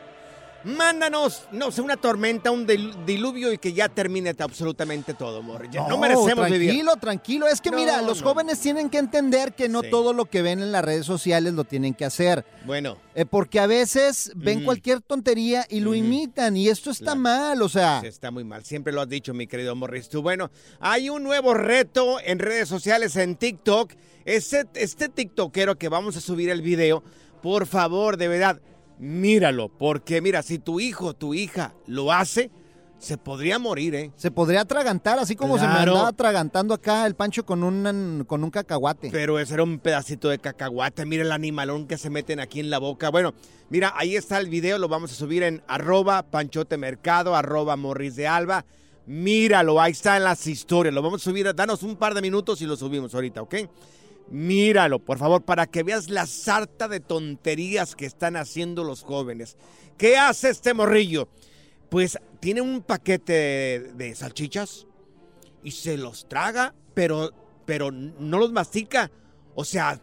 Mándanos, 0.63 1.43
no 1.51 1.71
sé, 1.71 1.81
una 1.81 1.97
tormenta, 1.97 2.51
un 2.51 2.67
dil- 2.67 2.93
diluvio 3.05 3.51
y 3.51 3.57
que 3.57 3.73
ya 3.73 3.89
termine 3.89 4.35
absolutamente 4.37 5.13
todo. 5.13 5.41
Ya 5.71 5.87
no, 5.87 5.97
merecemos 5.97 6.35
tranquilo, 6.47 6.59
vivir. 6.59 6.85
tranquilo. 6.99 7.47
Es 7.47 7.61
que 7.61 7.71
No, 7.71 7.77
mira, 7.77 8.01
los 8.01 8.21
no. 8.21 8.29
jóvenes 8.29 8.59
tienen 8.59 8.89
que 8.89 8.97
entender 8.99 9.53
que 9.53 9.69
no 9.69 9.81
Sí. 9.81 9.89
todo 9.89 10.13
lo 10.13 10.25
que 10.25 10.41
ven 10.41 10.59
en 10.61 10.71
las 10.71 10.83
redes 10.85 11.05
sociales 11.05 11.53
lo 11.53 11.63
tienen 11.63 11.93
que 11.93 12.05
hacer. 12.05 12.45
Bueno, 12.65 12.97
Eh, 13.13 13.25
porque 13.25 13.59
a 13.59 13.67
veces 13.67 14.31
ven 14.35 14.57
Ujú. 14.59 14.65
cualquier 14.65 15.01
tontería 15.01 15.65
y 15.69 15.81
lo 15.81 15.93
imitan 15.93 16.55
y 16.55 16.69
esto 16.69 16.91
está 16.91 17.05
Claro. 17.05 17.19
mal, 17.19 17.61
o 17.61 17.67
sea. 17.69 17.99
sí, 18.01 18.07
está 18.07 18.31
muy 18.31 18.43
mal. 18.45 18.63
Siempre 18.63 18.93
lo 18.93 19.01
has 19.01 19.09
dicho, 19.09 19.33
mi 19.33 19.47
querido 19.47 19.75
Morris. 19.75 20.07
Tú, 20.09 20.21
bueno, 20.21 20.49
hay 20.79 21.09
un 21.09 21.23
nuevo 21.23 21.53
reto 21.53 22.19
en 22.23 22.39
redes 22.39 22.69
sociales, 22.69 23.15
en 23.17 23.35
TikTok. 23.35 23.91
Ese, 24.23 24.65
este 24.75 25.09
TikTokero 25.09 25.77
que 25.77 25.89
vamos 25.89 26.15
a 26.15 26.21
subir 26.21 26.49
el 26.51 26.61
video, 26.61 27.03
por 27.41 27.65
favor, 27.65 28.15
de 28.17 28.27
verdad, 28.27 28.61
míralo. 29.01 29.67
Porque 29.67 30.21
mira, 30.21 30.41
si 30.43 30.59
tu 30.59 30.79
hijo, 30.79 31.13
tu 31.13 31.33
hija 31.33 31.73
lo 31.87 32.13
hace, 32.13 32.51
se 32.99 33.17
podría 33.17 33.57
morir, 33.57 33.95
¿eh? 33.95 34.11
Se 34.15 34.29
podría 34.29 34.61
atragantar, 34.61 35.17
así 35.17 35.35
como 35.35 35.57
se 35.57 35.65
me 35.67 35.73
andaba 35.73 36.09
atragantando 36.09 36.75
acá 36.75 37.07
el 37.07 37.15
pancho 37.15 37.43
con 37.43 37.63
un, 37.63 38.23
con 38.27 38.43
un 38.43 38.51
cacahuate. 38.51 39.09
Pero 39.11 39.39
ese 39.39 39.55
era 39.55 39.63
un 39.63 39.79
pedacito 39.79 40.29
de 40.29 40.37
cacahuate. 40.37 41.05
Mira 41.07 41.23
el 41.23 41.31
animalón 41.31 41.87
que 41.87 41.97
se 41.97 42.11
meten 42.11 42.39
aquí 42.39 42.59
en 42.59 42.69
la 42.69 42.77
boca. 42.77 43.09
Bueno, 43.09 43.33
mira, 43.69 43.91
ahí 43.97 44.15
está 44.15 44.37
el 44.37 44.49
video. 44.49 44.77
Lo 44.77 44.87
vamos 44.87 45.11
a 45.11 45.15
subir 45.15 45.41
en 45.41 45.63
arroba 45.67 46.21
panchotemercado, 46.21 47.35
arroba 47.35 47.75
morris 47.75 48.15
de 48.15 48.27
alba. 48.27 48.65
Míralo, 49.07 49.81
ahí 49.81 49.93
está 49.93 50.15
en 50.17 50.23
las 50.23 50.45
historias. 50.45 50.93
Lo 50.93 51.01
vamos 51.01 51.21
a 51.21 51.23
subir. 51.23 51.51
Danos 51.55 51.81
un 51.81 51.95
par 51.95 52.13
de 52.13 52.21
minutos 52.21 52.61
y 52.61 52.67
lo 52.67 52.77
subimos 52.77 53.15
ahorita, 53.15 53.41
¿ok? 53.41 53.55
Míralo, 54.29 54.99
por 54.99 55.17
favor, 55.17 55.43
para 55.43 55.67
que 55.67 55.83
veas 55.83 56.09
la 56.09 56.25
sarta 56.25 56.87
de 56.87 56.99
tonterías 56.99 57.95
que 57.95 58.05
están 58.05 58.35
haciendo 58.37 58.83
los 58.83 59.03
jóvenes. 59.03 59.57
¿Qué 59.97 60.17
hace 60.17 60.49
este 60.49 60.73
morrillo? 60.73 61.27
Pues 61.89 62.17
tiene 62.39 62.61
un 62.61 62.81
paquete 62.81 63.91
de, 63.93 64.15
salchichas 64.15 64.87
y 65.63 65.71
se 65.71 65.97
los 65.97 66.27
traga, 66.29 66.73
pero, 66.93 67.31
pero 67.65 67.91
no 67.91 68.39
los 68.39 68.51
mastica. 68.51 69.11
O 69.53 69.65
sea, 69.65 69.99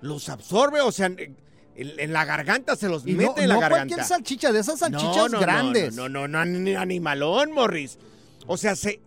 los 0.00 0.28
absorbe, 0.28 0.80
o 0.80 0.92
sea, 0.92 1.06
en, 1.06 1.36
en 1.74 2.12
la 2.12 2.24
garganta 2.24 2.76
se 2.76 2.88
los 2.88 3.06
Y 3.06 3.14
mete 3.14 3.32
no, 3.34 3.42
en 3.42 3.48
la 3.48 3.54
no 3.54 3.60
garganta. 3.60 3.94
cualquier 3.96 4.04
salchicha, 4.06 4.52
de 4.52 4.60
esas 4.60 4.78
salchichas 4.78 5.16
No, 5.16 5.28
no, 5.28 5.28
no, 5.28 5.40
grandes. 5.40 5.94
No, 5.94 6.08
no, 6.08 6.28
no, 6.28 6.44
no, 6.44 6.80
animalón, 6.80 7.52
Morris. 7.52 7.98
O 8.46 8.56
sea, 8.56 8.76
se, 8.76 9.00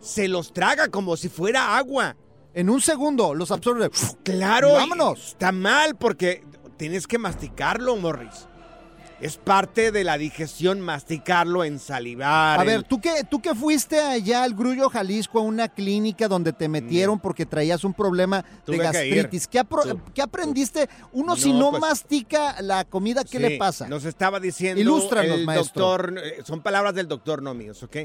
se 0.00 0.28
los 0.28 0.52
traga 0.52 0.88
como 0.88 1.16
si 1.16 1.28
fuera 1.28 1.76
agua. 1.76 2.16
En 2.54 2.68
un 2.70 2.80
segundo 2.80 3.34
los 3.34 3.50
absorbe. 3.50 3.90
Claro. 4.22 4.72
Vámonos. 4.74 5.28
Está 5.28 5.52
mal 5.52 5.96
porque 5.96 6.44
tienes 6.76 7.06
que 7.06 7.18
masticarlo, 7.18 7.96
Morris. 7.96 8.46
Es 9.20 9.36
parte 9.36 9.92
de 9.92 10.02
la 10.02 10.18
digestión 10.18 10.80
masticarlo, 10.80 11.62
ensalivar. 11.62 12.58
A 12.58 12.64
ver, 12.64 12.82
¿tú 12.82 13.00
que, 13.00 13.22
tú 13.30 13.40
que 13.40 13.54
fuiste 13.54 14.00
allá 14.00 14.42
al 14.42 14.52
Grullo, 14.52 14.90
Jalisco, 14.90 15.38
a 15.38 15.42
una 15.42 15.68
clínica 15.68 16.26
donde 16.26 16.52
te 16.52 16.68
metieron 16.68 17.20
porque 17.20 17.46
traías 17.46 17.84
un 17.84 17.94
problema 17.94 18.44
Tuve 18.66 18.78
de 18.78 18.82
que 18.82 18.84
gastritis. 19.10 19.46
¿Qué, 19.46 19.60
apro- 19.60 19.88
Tu- 19.88 20.12
qué 20.12 20.22
aprendiste? 20.22 20.88
Uno, 21.12 21.36
si 21.36 21.52
No, 21.52 21.70
pues- 21.70 21.80
mastica 21.82 22.56
la 22.62 22.84
comida, 22.84 23.22
¿qué 23.22 23.38
le 23.38 23.58
pasa? 23.58 23.86
Nos 23.86 24.04
estaba 24.04 24.40
diciendo 24.40 24.80
Ilústranos, 24.80 25.38
el 25.38 25.46
maestro. 25.46 25.84
doctor, 25.86 26.14
eh, 26.18 26.42
son 26.44 26.60
palabras 26.60 26.92
del 26.96 27.06
doctor, 27.06 27.40
no 27.42 27.54
míos, 27.54 27.80
¿ok? 27.84 27.96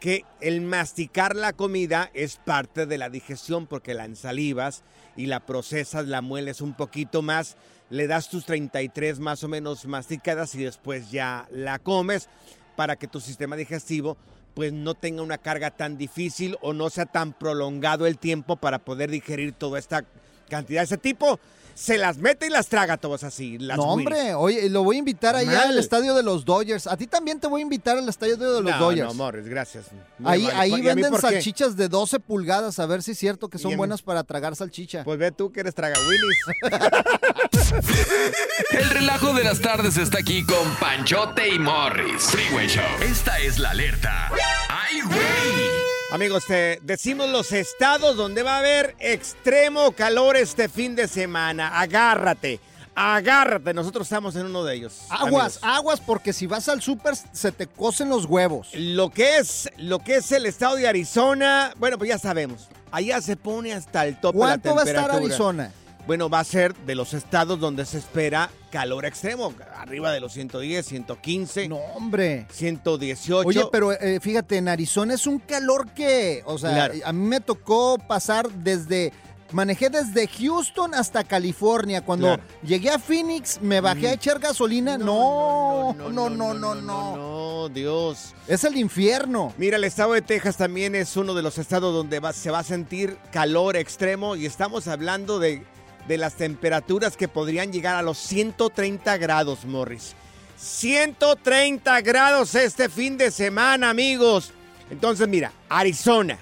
Que 0.00 0.24
el 0.40 0.60
masticar 0.60 1.34
la 1.34 1.52
comida 1.52 2.10
es 2.12 2.36
parte 2.36 2.86
de 2.86 2.98
la 2.98 3.08
digestión 3.08 3.66
porque 3.66 3.94
la 3.94 4.04
ensalivas 4.04 4.82
y 5.16 5.26
la 5.26 5.40
procesas, 5.40 6.06
la 6.06 6.20
mueles 6.20 6.60
un 6.60 6.74
poquito 6.74 7.22
más, 7.22 7.56
le 7.88 8.06
das 8.06 8.28
tus 8.28 8.44
33 8.44 9.18
más 9.20 9.42
o 9.42 9.48
menos 9.48 9.86
masticadas 9.86 10.54
y 10.54 10.64
después 10.64 11.10
ya 11.10 11.48
la 11.50 11.78
comes 11.78 12.28
para 12.76 12.96
que 12.96 13.08
tu 13.08 13.20
sistema 13.20 13.56
digestivo 13.56 14.16
pues 14.54 14.72
no 14.72 14.94
tenga 14.94 15.22
una 15.22 15.36
carga 15.36 15.70
tan 15.70 15.98
difícil 15.98 16.56
o 16.62 16.72
no 16.72 16.88
sea 16.88 17.04
tan 17.04 17.34
prolongado 17.34 18.06
el 18.06 18.18
tiempo 18.18 18.56
para 18.56 18.78
poder 18.78 19.10
digerir 19.10 19.52
toda 19.52 19.78
esta 19.78 20.04
cantidad. 20.48 20.82
Ese 20.82 20.96
tipo 20.96 21.38
se 21.76 21.98
las 21.98 22.16
mete 22.16 22.46
y 22.46 22.50
las 22.50 22.68
traga 22.68 22.96
todas 22.96 23.22
así. 23.22 23.58
Las 23.58 23.76
no, 23.76 23.84
hombre, 23.84 24.34
oye, 24.34 24.68
lo 24.70 24.82
voy 24.82 24.96
a 24.96 24.98
invitar 24.98 25.36
allá 25.36 25.58
Mal. 25.58 25.68
al 25.68 25.78
estadio 25.78 26.14
de 26.14 26.22
los 26.22 26.44
Dodgers. 26.46 26.86
A 26.86 26.96
ti 26.96 27.06
también 27.06 27.38
te 27.38 27.46
voy 27.46 27.60
a 27.60 27.62
invitar 27.62 27.98
al 27.98 28.08
estadio 28.08 28.38
de 28.38 28.62
los 28.62 28.62
no, 28.62 28.78
Dodgers. 28.78 29.08
No, 29.08 29.14
Morris, 29.14 29.46
gracias. 29.46 29.86
Muy 30.18 30.32
ahí 30.32 30.48
ahí 30.54 30.70
¿Y 30.70 30.74
a 30.74 30.76
mí 30.78 30.82
venden 31.02 31.12
qué? 31.12 31.20
salchichas 31.20 31.76
de 31.76 31.88
12 31.88 32.18
pulgadas, 32.20 32.78
a 32.78 32.86
ver 32.86 33.02
si 33.02 33.10
es 33.10 33.18
cierto 33.18 33.48
que 33.48 33.58
¿Y 33.58 33.60
a 33.60 33.62
son 33.62 33.76
buenas 33.76 34.00
para 34.00 34.24
tragar 34.24 34.56
salchicha. 34.56 35.04
Pues 35.04 35.18
ve 35.18 35.32
tú 35.32 35.52
que 35.52 35.60
eres 35.60 35.74
traga 35.74 35.96
Willis. 36.08 36.38
El 38.70 38.90
relajo 38.90 39.34
de 39.34 39.44
las 39.44 39.60
tardes 39.60 39.98
está 39.98 40.18
aquí 40.18 40.44
con 40.44 40.74
Panchote 40.80 41.48
y 41.54 41.58
Morris. 41.58 42.22
Freeway 42.22 42.68
Show. 42.68 42.84
Esta 43.02 43.38
es 43.38 43.58
la 43.58 43.70
alerta. 43.70 44.30
¡Ay, 44.68 45.00
güey! 45.02 45.75
Amigos, 46.12 46.44
te 46.46 46.78
decimos 46.82 47.28
los 47.30 47.50
estados 47.50 48.16
donde 48.16 48.44
va 48.44 48.56
a 48.56 48.58
haber 48.60 48.94
extremo 49.00 49.90
calor 49.90 50.36
este 50.36 50.68
fin 50.68 50.94
de 50.94 51.08
semana. 51.08 51.80
Agárrate, 51.80 52.60
agárrate. 52.94 53.74
Nosotros 53.74 54.06
estamos 54.06 54.36
en 54.36 54.46
uno 54.46 54.62
de 54.62 54.76
ellos. 54.76 55.00
Aguas, 55.10 55.56
amigos. 55.56 55.78
aguas, 55.78 56.00
porque 56.00 56.32
si 56.32 56.46
vas 56.46 56.68
al 56.68 56.80
súper 56.80 57.16
se 57.16 57.50
te 57.50 57.66
cocen 57.66 58.08
los 58.08 58.26
huevos. 58.26 58.68
Lo 58.74 59.10
que 59.10 59.38
es, 59.38 59.68
lo 59.78 59.98
que 59.98 60.16
es 60.16 60.30
el 60.30 60.46
estado 60.46 60.76
de 60.76 60.86
Arizona, 60.86 61.74
bueno, 61.76 61.98
pues 61.98 62.08
ya 62.08 62.18
sabemos. 62.18 62.68
Allá 62.92 63.20
se 63.20 63.36
pone 63.36 63.72
hasta 63.72 64.06
el 64.06 64.20
tope 64.20 64.38
la 64.38 64.44
¿Cuánto 64.44 64.74
va 64.76 64.82
a 64.82 64.84
estar 64.84 65.10
temperatura. 65.10 65.26
Arizona? 65.26 65.72
Bueno, 66.06 66.30
va 66.30 66.38
a 66.40 66.44
ser 66.44 66.74
de 66.74 66.94
los 66.94 67.14
estados 67.14 67.58
donde 67.58 67.84
se 67.84 67.98
espera 67.98 68.48
calor 68.70 69.04
extremo, 69.06 69.52
arriba 69.76 70.12
de 70.12 70.20
los 70.20 70.32
110, 70.34 70.86
115, 70.86 71.68
No, 71.68 71.76
hombre. 71.76 72.46
118. 72.52 73.46
Oye, 73.48 73.64
pero 73.72 73.92
eh, 73.92 74.20
fíjate, 74.20 74.58
en 74.58 74.68
Arizona 74.68 75.14
es 75.14 75.26
un 75.26 75.38
calor 75.40 75.88
que, 75.90 76.42
o 76.46 76.58
sea, 76.58 76.70
Claro. 76.70 76.94
a 77.04 77.12
mí 77.12 77.26
me 77.26 77.40
tocó 77.40 77.98
pasar 77.98 78.48
desde, 78.50 79.12
manejé 79.50 79.90
desde 79.90 80.28
Houston 80.28 80.94
hasta 80.94 81.24
California. 81.24 82.02
Cuando 82.04 82.26
Claro. 82.28 82.42
llegué 82.62 82.90
a 82.90 82.98
Phoenix, 83.00 83.60
me 83.60 83.80
bajé 83.80 84.08
a 84.08 84.12
echar 84.12 84.38
gasolina. 84.38 84.96
No, 84.98 85.92
no, 85.94 86.08
no, 86.10 86.30
no, 86.30 86.54
no, 86.54 86.74
no. 86.76 87.16
no, 87.16 87.68
Dios. 87.68 88.32
Es 88.46 88.62
el 88.62 88.76
infierno. 88.76 89.52
Mira, 89.58 89.76
el 89.76 89.82
estado 89.84 90.12
de 90.12 90.22
Texas 90.22 90.56
también 90.56 90.94
es 90.94 91.16
uno 91.16 91.34
de 91.34 91.42
los 91.42 91.58
estados 91.58 91.92
donde 91.92 92.20
va- 92.20 92.32
se 92.32 92.50
va 92.52 92.60
a 92.60 92.64
sentir 92.64 93.16
calor 93.32 93.76
extremo 93.76 94.36
y 94.36 94.46
estamos 94.46 94.86
hablando 94.86 95.38
de, 95.40 95.64
de 96.08 96.18
las 96.18 96.34
temperaturas 96.34 97.16
que 97.16 97.28
podrían 97.28 97.72
llegar 97.72 97.96
a 97.96 98.02
los 98.02 98.18
130 98.18 99.16
grados, 99.18 99.64
Morris. 99.64 100.14
130 100.56 102.00
grados 102.00 102.54
este 102.54 102.88
fin 102.88 103.18
de 103.18 103.30
semana, 103.30 103.90
amigos. 103.90 104.52
Entonces, 104.90 105.28
mira, 105.28 105.52
Arizona, 105.68 106.38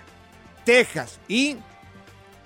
Texas 0.65 1.19
y 1.29 1.57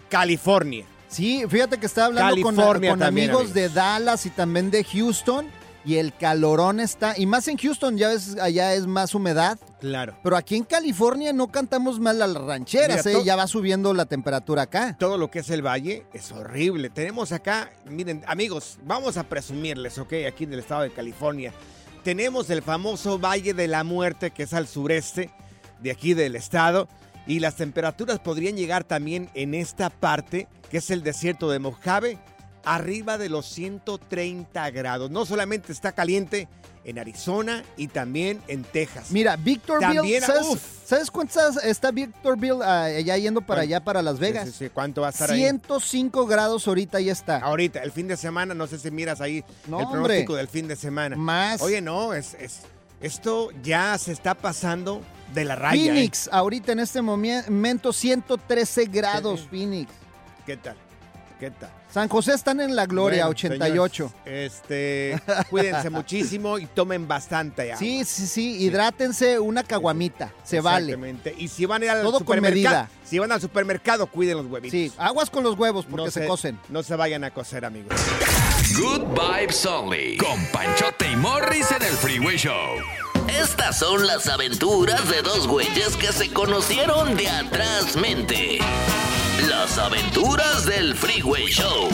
California. 0.09 0.85
Sí, 1.09 1.45
fíjate 1.49 1.79
que 1.79 1.87
estaba 1.87 2.09
hablando 2.09 2.43
con, 2.43 2.55
California 2.55 2.91
con 2.91 2.99
también, 2.99 3.31
amigos 3.31 3.51
amigos. 3.51 3.55
de 3.55 3.69
Dallas 3.71 4.27
y 4.27 4.31
también 4.31 4.71
de 4.71 4.85
Houston. 4.85 5.58
Y 5.89 5.97
el 5.97 6.15
calorón 6.15 6.81
está, 6.81 7.15
y 7.17 7.25
más 7.25 7.49
en 7.49 7.57
Houston, 7.57 7.97
ya 7.97 8.09
ves, 8.09 8.37
allá 8.39 8.75
es 8.75 8.87
más 8.87 9.15
humedad. 9.15 9.59
Claro. 9.81 10.19
Pero 10.23 10.37
aquí 10.37 10.55
en 10.55 10.65
California 10.65 11.33
no 11.33 11.49
cantamos 11.49 11.99
mal 11.99 12.21
a 12.21 12.27
las 12.27 12.43
rancheras, 12.43 13.07
Mira, 13.07 13.19
¿eh? 13.21 13.25
ya 13.25 13.37
va 13.37 13.47
subiendo 13.47 13.95
la 13.95 14.05
temperatura 14.05 14.65
acá. 14.65 14.99
Todo 14.99 15.17
lo 15.17 15.31
que 15.31 15.39
es 15.39 15.49
el 15.49 15.67
valle 15.67 16.05
es 16.13 16.31
horrible. 16.31 16.91
Tenemos 16.91 17.33
acá, 17.33 17.71
miren, 17.87 18.23
amigos, 18.27 18.79
vamos 18.85 19.17
a 19.17 19.23
presumirles, 19.31 19.97
¿ok? 19.97 20.13
Aquí 20.29 20.45
en 20.45 20.53
el 20.53 20.59
estado 20.59 20.83
de 20.83 20.91
California. 20.91 21.55
Tenemos 22.05 22.51
el 22.51 22.61
famoso 22.61 23.19
Valle 23.19 23.55
de 23.55 23.67
la 23.67 23.83
Muerte, 23.83 24.31
que 24.31 24.43
es 24.43 24.53
al 24.53 24.69
sureste 24.69 25.31
de 25.81 25.91
aquí 25.91 26.13
del 26.13 26.37
estado. 26.37 26.87
Y 27.27 27.41
las 27.41 27.57
temperaturas 27.57 28.19
podrían 28.19 28.59
llegar 28.59 28.85
también 28.85 29.31
en 29.33 29.55
esta 29.55 29.89
parte, 29.89 30.49
que 30.71 30.77
es 30.77 30.91
el 30.91 31.03
desierto 31.03 31.49
de 31.49 31.61
Mojave, 31.61 32.19
arriba 32.65 33.19
de 33.19 33.29
los 33.29 33.47
130 33.47 34.71
grados. 34.71 35.11
No 35.11 35.25
solamente 35.27 35.73
está 35.73 35.93
caliente 35.93 36.49
en 36.85 36.99
Arizona 36.99 37.65
y 37.77 37.89
también 37.89 38.41
en 38.49 38.65
Texas. 38.65 39.11
Mira, 39.11 39.37
Victorville, 39.37 39.95
También, 39.97 40.23
¿sabes. 40.23 40.47
¿sabes 40.87 41.11
cuántas 41.11 41.63
está 41.63 41.91
Victorville 41.91 42.63
ah, 42.63 42.85
allá 42.85 43.17
yendo 43.19 43.41
para 43.43 43.63
allá, 43.63 43.81
para 43.85 44.01
Las 44.01 44.19
Vegas? 44.19 44.47
Sí, 44.47 44.53
sí, 44.53 44.59
sí. 44.67 44.71
¿Cuánto 44.73 45.03
va 45.03 45.09
a 45.09 45.11
estar 45.11 45.31
ahí? 45.31 45.39
105 45.41 46.27
grados 46.27 46.67
ahorita 46.67 47.01
ya 47.01 47.13
está. 47.13 47.39
Ahorita, 47.39 47.83
el 47.83 47.93
fin 47.93 48.09
de 48.09 48.17
semana, 48.17 48.55
no 48.55 48.67
sé 48.67 48.79
si 48.79 48.91
miras 48.91 49.21
ahí 49.21 49.45
No, 49.67 49.81
el 49.81 49.85
hombre. 49.87 50.01
pronóstico 50.01 50.37
del 50.37 50.49
fin 50.49 50.67
de 50.69 50.77
semana. 50.77 51.17
Más. 51.17 51.61
Oye, 51.61 51.81
no, 51.83 52.15
es, 52.15 52.35
es- 52.35 52.61
esto 53.01 53.51
ya 53.63 53.97
se 53.99 54.13
está 54.13 54.35
pasando 54.35 55.03
de 55.35 55.45
la 55.45 55.57
raya. 55.57 55.81
¿eh? 55.81 55.87
Phoenix, 55.89 56.29
ahorita 56.33 56.73
en 56.73 56.81
este 56.81 57.03
momento 57.03 57.93
113 57.93 58.87
grados. 58.87 59.47
Phoenix. 59.51 59.91
¿Qué 60.47 60.57
tal? 60.57 60.77
San 61.93 62.09
José 62.09 62.35
están 62.35 62.61
en 62.61 62.77
la 62.77 62.87
gloria, 62.87 63.25
Bueno, 63.25 63.31
88. 63.31 64.13
señores, 64.25 64.55
este, 64.55 65.23
cuídense 65.51 65.89
muchísimo 65.89 66.59
y 66.59 66.67
tomen 66.67 67.09
bastante 67.09 67.73
agua. 67.73 67.79
Sí, 67.79 68.05
sí, 68.05 68.27
sí, 68.27 68.63
hidrátense 68.63 69.39
una 69.39 69.63
caguamita, 69.63 70.33
se 70.45 70.61
vale. 70.61 70.93
Exactamente. 70.93 71.35
Y 71.39 71.49
si 71.49 71.65
van 71.65 71.83
a 71.83 71.85
ir 71.87 71.91
al 71.93 72.03
Todo 72.03 72.13
con 72.13 72.21
supermercado, 72.21 72.77
medida. 72.77 72.91
si 73.05 73.19
van 73.19 73.33
al 73.33 73.41
supermercado, 73.41 74.07
cuiden 74.07 74.37
los 74.37 74.47
huevitos. 74.47 74.73
Sí, 74.73 74.93
aguas 74.99 75.31
con 75.31 75.43
los 75.45 75.59
huevos 75.59 75.87
porque 75.87 76.05
no 76.05 76.11
se, 76.11 76.27
cocen. 76.27 76.59
No 76.69 76.83
se 76.83 76.95
vayan 76.95 77.25
a 77.25 77.31
cocer, 77.31 77.65
amigos. 77.65 77.95
Good 78.77 79.05
Vibes 79.19 79.65
Only. 79.65 80.19
Con 80.19 80.45
Panchote 80.53 81.11
y 81.11 81.17
Morris 81.17 81.71
en 81.73 81.83
el 81.83 81.95
Freeway 81.95 82.37
Show. 82.37 82.77
Estas 83.29 83.79
son 83.79 84.07
las 84.07 84.27
aventuras 84.29 85.09
de 85.11 85.23
dos 85.23 85.47
güeyes 85.49 85.97
que 85.97 86.13
se 86.13 86.33
conocieron 86.33 87.17
de 87.17 87.29
atrás 87.29 87.97
mente. 87.97 88.59
Las 89.47 89.79
aventuras 89.79 90.65
del 90.67 90.95
Freeway 90.97 91.47
Show. 91.47 91.89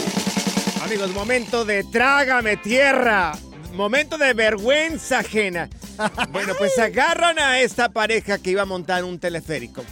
Amigos, 0.83 1.13
momento 1.13 1.65
de 1.65 1.85
trágame 1.85 2.57
tierra. 2.57 3.33
Momento 3.75 4.17
de 4.19 4.33
vergüenza 4.35 5.19
ajena. 5.19 5.69
Bueno, 6.31 6.55
pues 6.59 6.79
agarran 6.79 7.39
a 7.39 7.61
esta 7.61 7.89
pareja 7.89 8.39
que 8.39 8.51
iba 8.51 8.63
a 8.63 8.67
montar 8.67 9.05
un 9.05 9.19
teleférico. 9.19 9.85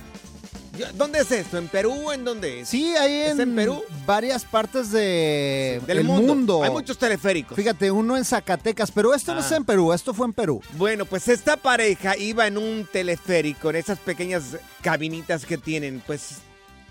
¿Dónde 0.94 1.20
es 1.20 1.30
esto? 1.30 1.58
¿En 1.58 1.68
Perú? 1.68 2.10
¿En 2.12 2.24
dónde 2.24 2.60
es? 2.60 2.68
Sí, 2.68 2.94
¿Es 2.96 3.32
en, 3.32 3.40
en 3.40 3.54
Perú? 3.54 3.82
varias 4.06 4.44
partes 4.44 4.90
de, 4.90 5.80
Del 5.86 6.02
mundo. 6.04 6.34
mundo. 6.34 6.62
Hay 6.62 6.70
muchos 6.70 6.96
teleféricos. 6.98 7.54
Fíjate, 7.56 7.90
uno 7.90 8.16
en 8.16 8.24
Zacatecas, 8.24 8.90
pero 8.90 9.12
esto 9.14 9.34
no 9.34 9.40
Ah. 9.40 9.44
es 9.46 9.52
en 9.52 9.64
Perú, 9.64 9.92
esto 9.92 10.14
fue 10.14 10.26
en 10.26 10.32
Perú. 10.32 10.62
Bueno, 10.78 11.04
pues 11.04 11.28
esta 11.28 11.56
pareja 11.58 12.16
iba 12.16 12.46
en 12.46 12.56
un 12.56 12.88
teleférico, 12.90 13.68
en 13.70 13.76
esas 13.76 13.98
pequeñas 13.98 14.44
cabinitas 14.82 15.44
que 15.44 15.58
tienen, 15.58 16.02
pues, 16.06 16.36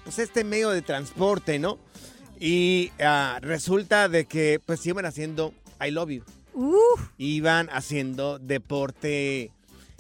pues 0.04 0.20
este 0.20 0.44
medio 0.44 0.70
de 0.70 0.82
transporte, 0.82 1.60
¿no? 1.60 1.80
Y 2.40 2.92
ah, 3.00 3.40
resulta 3.42 4.10
de 4.10 4.26
que 4.26 4.60
pues 4.66 4.86
iban 4.86 5.06
haciendo 5.06 5.54
I 5.86 5.92
love 5.92 6.10
you. 6.10 6.24
Iban 7.18 7.70
haciendo 7.72 8.40
deporte 8.40 9.52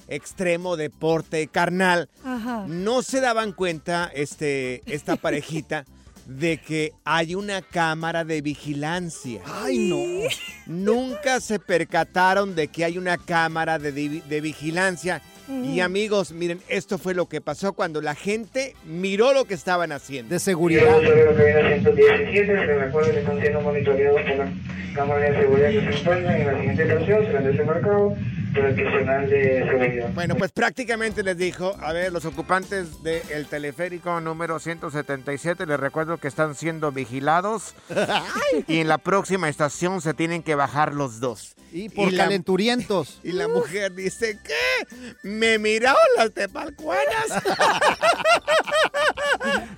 extremo, 0.07 0.75
deporte 0.75 1.47
carnal. 1.47 2.09
ajá. 2.23 2.65
No 2.67 3.01
se 3.01 3.21
daban 3.21 3.53
cuenta 3.53 4.11
este, 4.13 4.81
esta 4.85 5.15
parejita 5.15 5.85
de 6.25 6.57
que 6.57 6.93
hay 7.03 7.35
una 7.35 7.61
cámara 7.61 8.23
de 8.23 8.41
vigilancia. 8.41 9.41
Ay, 9.45 9.77
no. 9.77 10.29
Nunca 10.65 11.39
se 11.39 11.59
percataron 11.59 12.55
de 12.55 12.67
que 12.67 12.85
hay 12.85 12.97
una 12.97 13.17
cámara 13.17 13.79
de, 13.79 13.91
de 13.91 14.41
vigilancia. 14.41 15.21
Y 15.49 15.81
amigos, 15.81 16.31
miren, 16.31 16.61
esto 16.69 16.97
fue 16.97 17.13
lo 17.13 17.27
que 17.27 17.41
pasó 17.41 17.73
cuando 17.73 18.01
la 18.01 18.15
gente 18.15 18.73
miró 18.85 19.33
lo 19.33 19.43
que 19.45 19.53
estaban 19.53 19.91
haciendo. 19.91 20.33
De 20.33 20.39
seguridad. 20.39 20.95
Sobre 20.95 21.63
la 21.63 21.69
117, 21.77 22.45
se 22.45 22.55
recuerda 22.55 23.11
que 23.11 23.19
están 23.19 23.41
siendo 23.41 23.61
monitoreados 23.61 24.21
por 24.21 24.37
la 24.37 24.51
cámara 24.95 25.29
de 25.29 25.41
seguridad 25.41 25.69
que 25.71 25.81
se 25.81 25.99
encuentran 25.99 26.41
en 26.41 26.47
la 26.47 26.57
siguiente 26.57 26.83
estación, 26.83 27.25
serán 27.25 27.43
desembarcados 27.43 28.13
de 28.53 29.65
seguridad. 29.67 30.09
Bueno, 30.13 30.35
pues 30.35 30.51
prácticamente 30.51 31.23
les 31.23 31.37
dijo, 31.37 31.75
a 31.79 31.93
ver, 31.93 32.11
los 32.11 32.25
ocupantes 32.25 33.01
del 33.03 33.47
teleférico 33.47 34.19
número 34.21 34.59
177, 34.59 35.65
les 35.65 35.79
recuerdo 35.79 36.17
que 36.17 36.27
están 36.27 36.55
siendo 36.55 36.91
vigilados 36.91 37.73
y 38.67 38.79
en 38.79 38.87
la 38.87 38.97
próxima 38.97 39.49
estación 39.49 40.01
se 40.01 40.13
tienen 40.13 40.43
que 40.43 40.55
bajar 40.55 40.93
los 40.93 41.19
dos. 41.19 41.55
Y 41.71 41.89
por 41.89 42.15
calenturientos. 42.15 43.19
Y 43.23 43.31
la 43.31 43.47
mujer 43.47 43.93
dice, 43.93 44.37
¿qué? 44.43 44.95
¿Me 45.23 45.57
miraron 45.57 46.01
las 46.17 46.33
tepalcuanas? 46.33 47.27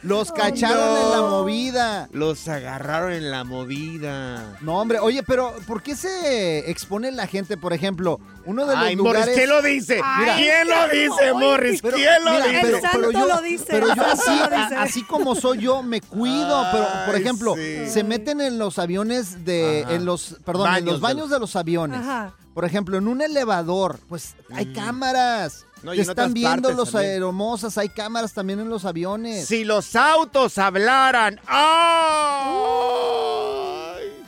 Los 0.02 0.32
cacharon 0.32 0.78
no. 0.94 1.02
en 1.02 1.10
la 1.12 1.22
movida. 1.30 2.10
Los 2.12 2.48
agarraron 2.48 3.14
en 3.14 3.32
la 3.32 3.44
movida. 3.44 4.58
No, 4.62 4.80
hombre, 4.80 5.00
oye, 5.00 5.24
pero 5.24 5.54
¿por 5.68 5.82
qué 5.82 5.96
se 5.96 6.70
expone 6.70 7.12
la 7.12 7.28
gente, 7.28 7.58
por 7.58 7.74
ejemplo? 7.74 8.20
Uno 8.46 8.66
de 8.66 8.76
los 8.76 8.84
Ay, 8.86 8.96
Morris, 8.98 9.14
lugares... 9.14 9.36
¿quién 9.38 9.50
lo 9.50 9.62
dice? 9.62 10.02
Mira, 10.20 10.36
¿Quién 10.36 10.68
lo 10.68 10.88
dice, 10.90 11.34
Morris? 11.34 11.82
Pero, 11.82 11.96
¿Quién 11.98 12.26
lo 12.26 12.32
mira, 12.32 12.46
dice? 12.48 12.82
pero- 12.92 13.12
yo, 13.12 13.26
lo 13.28 13.42
dice, 13.42 13.66
pero 13.70 13.96
yo 13.96 14.04
así, 14.06 15.04
a- 15.04 15.08
como 15.08 15.36
soy 15.36 15.60
yo, 15.60 15.82
me 15.82 16.02
cuido. 16.02 16.66
Pero, 16.72 16.88
por 17.06 17.16
Ay, 17.16 17.22
ejemplo, 17.22 17.56
sí. 17.56 17.90
se 17.90 18.04
meten 18.04 18.42
en 18.42 18.60
los 18.60 18.80
aviones 18.80 19.46
de, 19.46 19.84
Ajá. 19.86 19.94
en 19.96 20.06
los, 20.06 20.38
perdón, 20.46 20.68
en 20.68 20.74
Baños 20.74 20.86
los 20.86 20.96
de 20.96 21.02
baños 21.02 21.20
los- 21.22 21.30
de 21.30 21.40
los 21.40 21.56
aviones. 21.56 22.00
Ajá. 22.02 22.34
Por 22.54 22.66
ejemplo, 22.66 22.98
en 22.98 23.08
un 23.08 23.22
elevador, 23.22 23.98
pues 24.10 24.36
hay 24.54 24.74
cámaras. 24.74 25.66
No, 25.84 25.94
y 25.94 25.98
Te 25.98 26.04
están 26.04 26.34
viendo 26.34 26.72
los 26.72 26.92
también. 26.92 27.12
aeromosas, 27.14 27.78
hay 27.78 27.90
cámaras 27.90 28.32
también 28.34 28.60
en 28.62 28.70
los 28.70 28.86
aviones. 28.86 29.46
Si 29.48 29.66
los 29.66 29.96
autos 29.98 30.58
hablaran. 30.58 31.40
¡Ay! 31.46 31.64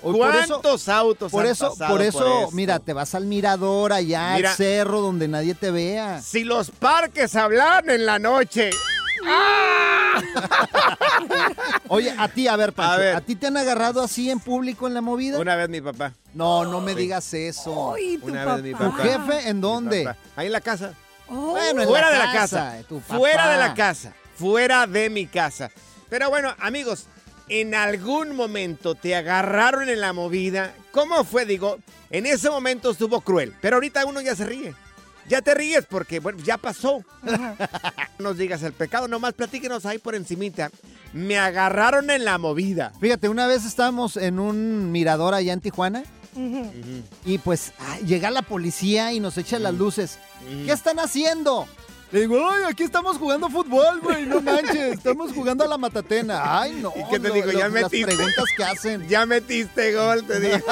Hoy 0.01 0.17
por 0.19 0.35
eso- 0.35 0.59
¿Cuántos 0.61 0.89
autos 0.89 1.31
Por 1.31 1.45
han 1.45 1.51
eso, 1.51 1.69
pasado 1.69 1.91
por 1.91 2.01
eso, 2.01 2.39
esto? 2.41 2.51
mira, 2.55 2.79
te 2.79 2.93
vas 2.93 3.15
al 3.15 3.25
mirador 3.25 3.91
allá, 3.93 4.33
Mira. 4.35 4.51
al 4.51 4.55
cerro 4.57 5.01
donde 5.01 5.27
nadie 5.27 5.55
te 5.55 5.71
vea. 5.71 6.21
Si 6.21 6.43
los 6.43 6.69
parques 6.71 7.35
hablaran 7.35 7.89
en 7.89 8.05
la 8.05 8.19
noche. 8.19 8.69
Oye, 11.87 12.13
a 12.17 12.27
ti, 12.27 12.47
a 12.47 12.55
ver, 12.55 12.73
Pancho, 12.73 12.91
A 12.91 12.95
a, 12.95 12.97
ver. 12.97 13.21
ti 13.21 13.35
te 13.35 13.47
han 13.47 13.57
agarrado 13.57 14.01
así 14.03 14.29
en 14.29 14.39
público 14.39 14.87
en 14.87 14.93
la 14.93 15.01
movida? 15.01 15.39
Una 15.39 15.55
vez 15.55 15.69
mi 15.69 15.81
papá. 15.81 16.13
No, 16.33 16.65
no 16.65 16.81
me 16.81 16.93
Sí. 16.93 16.99
digas 16.99 17.33
eso. 17.33 17.93
Ay, 17.95 18.17
tu 18.17 18.27
Una 18.27 18.45
vez 18.55 18.63
mi 18.63 18.71
papá. 18.73 18.85
¿Tu 18.85 18.91
jefe 19.01 19.49
en 19.49 19.61
dónde? 19.61 20.13
Ahí 20.35 20.47
en 20.47 20.51
la 20.53 20.61
casa. 20.61 20.93
Oh. 21.27 21.51
Bueno, 21.51 21.81
en 21.81 21.87
Fuera 21.87 22.09
la 22.09 22.13
de 22.13 22.19
la 22.25 22.33
casa, 22.33 22.57
casa. 22.71 22.83
tu 22.87 22.99
papá. 22.99 23.17
Fuera 23.17 23.49
de 23.49 23.57
la 23.57 23.73
casa. 23.73 24.13
Fuera 24.35 24.87
de 24.87 25.09
mi 25.09 25.27
casa. 25.27 25.71
Pero 26.09 26.29
bueno, 26.29 26.53
amigos, 26.59 27.07
en 27.49 27.75
algún 27.75 28.35
momento 28.35 28.95
te 28.95 29.15
agarraron 29.15 29.89
en 29.89 30.01
la 30.01 30.13
movida. 30.13 30.73
¿Cómo 30.91 31.23
fue? 31.23 31.45
Digo, 31.45 31.77
en 32.09 32.25
ese 32.25 32.49
momento 32.49 32.91
estuvo 32.91 33.21
cruel. 33.21 33.53
Pero 33.61 33.77
ahorita 33.77 34.05
uno 34.05 34.21
ya 34.21 34.35
se 34.35 34.45
ríe. 34.45 34.73
Ya 35.27 35.41
te 35.41 35.55
ríes 35.55 35.85
porque, 35.89 36.19
bueno, 36.19 36.39
ya 36.43 36.57
pasó. 36.57 37.03
No 38.17 38.29
nos 38.29 38.37
digas 38.37 38.63
el 38.63 38.71
pecado, 38.71 39.09
nomás 39.09 39.33
platíquenos 39.33 39.85
ahí 39.85 39.97
por 39.97 40.15
encimita. 40.15 40.71
Me 41.11 41.37
agarraron 41.37 42.09
en 42.09 42.23
la 42.23 42.37
movida. 42.37 42.93
Fíjate, 43.01 43.27
una 43.27 43.45
vez 43.45 43.65
estábamos 43.65 44.15
en 44.15 44.39
un 44.39 44.89
mirador 44.93 45.33
allá 45.33 45.51
en 45.51 45.59
Tijuana 45.59 46.05
Y 47.25 47.37
pues 47.39 47.71
ay, 47.79 48.03
llega 48.05 48.29
la 48.31 48.41
policía 48.41 49.13
y 49.13 49.19
nos 49.19 49.37
echa 49.37 49.57
las 49.59 49.73
luces. 49.73 50.19
¿Qué 50.65 50.71
están 50.71 50.99
haciendo? 50.99 51.67
Le 52.11 52.21
digo, 52.21 52.47
ay, 52.49 52.63
aquí 52.69 52.83
estamos 52.83 53.17
jugando 53.17 53.49
fútbol, 53.49 53.99
güey, 54.01 54.25
no 54.25 54.39
manches, 54.39 54.93
estamos 54.93 55.33
jugando 55.33 55.63
a 55.63 55.67
la 55.67 55.77
matatena. 55.77 56.61
Ay, 56.61 56.77
no. 56.81 56.93
¿Y 56.95 57.03
qué 57.09 57.19
te 57.19 57.27
lo- 57.29 57.33
digo? 57.33 57.47
lo- 57.47 57.51
Ya 57.53 57.67
Las 57.67 57.71
metiste. 57.83 58.05
preguntas 58.15 58.45
que 58.55 58.63
hacen. 58.63 59.07
Ya 59.07 59.25
metiste 59.25 59.93
gol, 59.93 60.23
te 60.25 60.39
digo. 60.39 60.57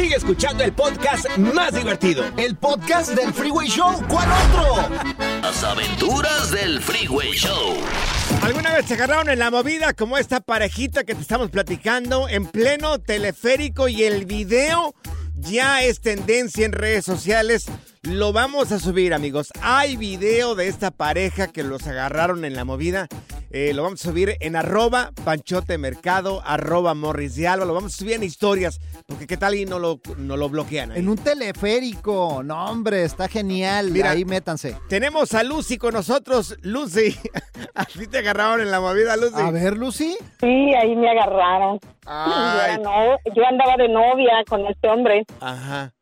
Sigue 0.00 0.16
escuchando 0.16 0.64
el 0.64 0.72
podcast 0.72 1.28
más 1.36 1.74
divertido. 1.74 2.24
El 2.38 2.56
podcast 2.56 3.10
del 3.10 3.34
Freeway 3.34 3.68
Show, 3.68 4.02
¿cuál 4.08 4.30
otro? 4.48 4.96
Las 5.42 5.62
aventuras 5.62 6.50
del 6.50 6.80
Freeway 6.80 7.32
Show. 7.32 7.76
¿Alguna 8.40 8.72
vez 8.72 8.86
se 8.86 8.94
agarraron 8.94 9.28
en 9.28 9.38
la 9.38 9.50
movida 9.50 9.92
como 9.92 10.16
esta 10.16 10.40
parejita 10.40 11.04
que 11.04 11.14
te 11.14 11.20
estamos 11.20 11.50
platicando 11.50 12.30
en 12.30 12.46
pleno 12.46 12.98
teleférico 12.98 13.88
y 13.88 14.04
el 14.04 14.24
video 14.24 14.94
ya 15.34 15.82
es 15.82 16.00
tendencia 16.00 16.64
en 16.64 16.72
redes 16.72 17.04
sociales? 17.04 17.66
Lo 18.00 18.32
vamos 18.32 18.72
a 18.72 18.78
subir, 18.78 19.12
amigos. 19.12 19.50
Hay 19.60 19.98
video 19.98 20.54
de 20.54 20.68
esta 20.68 20.90
pareja 20.90 21.48
que 21.48 21.62
los 21.62 21.86
agarraron 21.86 22.46
en 22.46 22.56
la 22.56 22.64
movida. 22.64 23.06
Eh, 23.52 23.72
lo 23.74 23.82
vamos 23.82 24.04
a 24.04 24.08
subir 24.10 24.36
en 24.40 24.54
arroba 24.54 25.10
panchote 25.24 25.76
mercado, 25.76 26.40
arroba 26.44 26.94
morris 26.94 27.34
de 27.34 27.48
Alba. 27.48 27.64
Lo 27.64 27.74
vamos 27.74 27.94
a 27.94 27.96
subir 27.98 28.14
en 28.14 28.22
historias, 28.22 28.78
porque 29.08 29.26
qué 29.26 29.36
tal 29.36 29.56
y 29.56 29.64
no 29.66 29.78
lo, 29.80 29.98
no 30.18 30.36
lo 30.36 30.48
bloquean. 30.48 30.92
ahí? 30.92 31.00
En 31.00 31.08
un 31.08 31.16
teleférico. 31.18 32.42
No, 32.44 32.66
hombre, 32.70 33.02
está 33.04 33.26
genial. 33.28 33.90
Mira. 33.90 34.10
Ahí 34.10 34.24
métanse. 34.24 34.76
Tenemos 34.88 35.34
a 35.34 35.42
Lucy 35.42 35.78
con 35.78 35.94
nosotros. 35.94 36.56
Lucy, 36.62 37.16
¿a 37.74 37.84
ti 37.86 38.06
te 38.06 38.18
agarraron 38.18 38.60
en 38.60 38.70
la 38.70 38.80
movida, 38.80 39.16
Lucy? 39.16 39.40
A 39.40 39.50
ver, 39.50 39.76
Lucy. 39.76 40.16
Sí, 40.40 40.74
ahí 40.74 40.94
me 40.94 41.10
agarraron. 41.10 41.80
Ay. 42.06 42.30
Yo, 42.30 42.62
era 42.62 42.78
no- 42.78 43.18
yo 43.34 43.46
andaba 43.48 43.76
de 43.76 43.88
novia 43.88 44.44
con 44.48 44.64
este 44.66 44.88
hombre 44.88 45.26
Ajá. 45.40 45.92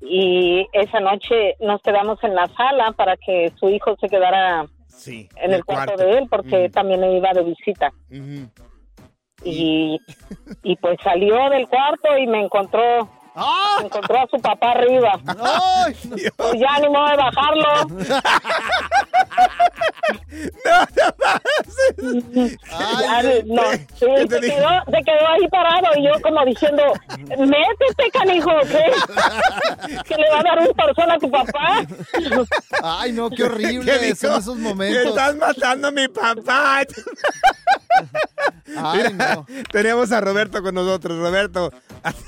y 0.00 0.66
esa 0.72 1.00
noche 1.00 1.56
nos 1.60 1.80
quedamos 1.82 2.18
en 2.24 2.34
la 2.34 2.46
sala 2.56 2.92
para 2.96 3.16
que 3.16 3.52
su 3.58 3.68
hijo 3.70 3.96
se 4.00 4.08
quedara 4.08 4.66
Sí. 4.90 5.28
en 5.36 5.52
el 5.52 5.64
cuarto, 5.64 5.96
de 5.96 6.18
él 6.18 6.26
porque 6.28 6.68
también 6.68 7.02
iba 7.04 7.32
de 7.32 7.42
visita. 7.42 7.92
Y, 9.42 9.98
y 10.62 10.76
pues 10.76 10.98
salió 11.02 11.48
del 11.48 11.66
cuarto 11.68 12.18
y 12.18 12.26
me 12.26 12.42
encontró 12.42 13.08
me 13.80 13.86
encontró 13.86 14.20
a 14.20 14.26
su 14.28 14.40
papá 14.40 14.72
arriba. 14.72 15.18
¡Ay! 15.26 15.96
Pues 16.36 16.52
ya 16.60 16.78
ni 16.80 16.88
modo 16.88 17.08
de 17.08 17.16
bajarlo. 17.16 17.86
No, 23.46 23.62
¿Qué 23.98 24.26
te 24.26 24.34
se 24.34 24.40
quedó, 24.40 24.68
se 24.86 25.02
quedó 25.04 25.28
ahí 25.28 25.48
parado 25.50 25.86
y 25.96 26.04
yo 26.04 26.12
como 26.22 26.44
diciendo, 26.44 26.82
métete, 27.18 28.10
canijo, 28.12 28.50
¿qué? 28.68 30.04
¿Que 30.08 30.14
le 30.16 30.30
va 30.30 30.40
a 30.40 30.42
dar 30.42 30.58
un 30.58 30.74
torzón 30.74 31.10
a 31.10 31.18
tu 31.18 31.30
papá? 31.30 31.84
Ay, 32.82 33.12
no, 33.12 33.30
qué 33.30 33.44
horrible 33.44 33.98
¿Qué 33.98 34.14
son 34.14 34.38
esos 34.38 34.56
momentos. 34.56 35.06
Estás 35.06 35.36
matando 35.36 35.88
a 35.88 35.90
mi 35.90 36.08
papá. 36.08 36.82
Ay, 38.76 39.02
Mira, 39.12 39.34
no. 39.34 39.46
tenemos 39.72 40.12
a 40.12 40.20
Roberto 40.20 40.62
con 40.62 40.74
nosotros. 40.74 41.18
Roberto, 41.18 41.72
a 42.02 42.12
ti, 42.12 42.18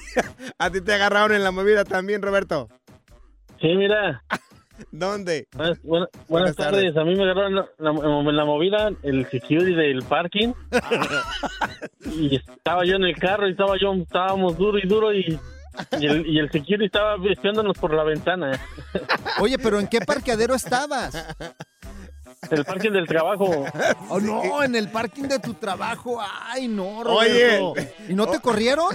a 0.59 0.71
ti 0.71 0.81
te 0.81 0.93
agarraron 0.95 1.33
en 1.35 1.45
la 1.45 1.51
movida 1.51 1.85
también, 1.85 2.21
Roberto. 2.23 2.69
Sí, 3.61 3.69
mira. 3.77 4.23
¿Dónde? 4.91 5.47
Buenas, 5.55 5.81
buena- 5.83 6.07
Buenas 6.13 6.29
buenas 6.29 6.57
tardes. 6.57 6.93
tardes. 6.95 6.97
A 6.97 7.05
mí 7.05 7.15
me 7.15 7.23
agarraron 7.23 7.53
en 7.53 7.57
la, 7.79 8.33
la- 8.33 8.45
movida 8.45 8.91
el 9.03 9.29
security 9.31 9.75
del 9.75 10.03
parking. 10.03 10.53
y 12.07 12.37
estaba 12.37 12.85
yo 12.85 12.97
en 12.97 13.05
el 13.05 13.17
carro 13.17 13.47
y 13.49 13.53
estaba 13.53 13.77
yo, 13.81 13.93
estábamos 13.95 14.57
duro 14.59 14.79
y 14.79 14.87
duro 14.89 15.13
y, 15.15 15.39
y, 16.01 16.07
el, 16.07 16.27
y 16.27 16.39
el 16.39 16.51
security 16.51 16.87
estaba 16.87 17.15
espiándonos 17.31 17.79
por 17.79 17.95
la 17.95 18.03
ventana. 18.03 18.59
Oye, 19.41 19.57
pero 19.59 19.79
¿en 19.79 19.87
qué 19.87 20.01
parqueadero 20.01 20.55
estabas? 20.55 21.15
El 22.51 22.65
parking 22.65 22.91
del 22.91 23.07
trabajo. 23.07 23.65
Oh, 24.09 24.21
no, 24.21 24.63
en 24.63 24.75
el 24.75 24.89
parking 24.91 25.25
de 25.25 25.39
tu 25.39 25.55
trabajo. 25.55 26.21
Ay, 26.21 26.69
no, 26.69 26.99
Oye. 26.99 27.59
Roberto. 27.59 27.91
¿Y 28.09 28.15
no 28.15 28.27
te 28.27 28.41
corrieron? 28.41 28.95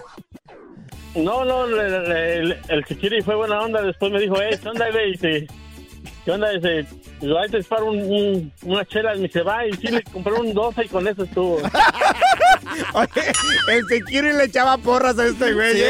No, 1.16 1.46
no, 1.46 1.66
el, 1.66 1.80
el, 2.12 2.60
el 2.68 2.86
security 2.86 3.22
fue 3.24 3.36
buena 3.36 3.62
onda. 3.62 3.82
Después 3.82 4.12
me 4.12 4.20
dijo, 4.20 4.36
hey, 4.40 4.60
¿qué 4.62 4.70
onda, 4.70 4.92
güey? 4.92 5.18
¿Qué 5.18 6.32
onda? 6.32 6.50
Dice, 6.50 6.86
yo 7.22 7.40
ahí 7.40 7.50
te 7.50 7.58
disparo 7.58 7.86
un, 7.86 8.00
un, 8.00 8.54
una 8.64 8.86
chela. 8.86 9.16
Y 9.16 9.20
me 9.20 9.28
dice, 9.28 9.42
va, 9.42 9.66
y 9.66 9.74
sí, 9.74 9.88
le 9.88 10.04
compré 10.04 10.34
un 10.34 10.54
12 10.54 10.86
y 10.86 10.88
con 10.90 11.08
eso 11.08 11.24
estuvo. 11.24 11.56
Oye, 12.94 13.32
el 13.70 13.88
security 13.88 14.38
le 14.38 14.44
echaba 14.44 14.78
porras 14.78 15.18
a 15.18 15.26
este 15.26 15.54
güey. 15.54 15.80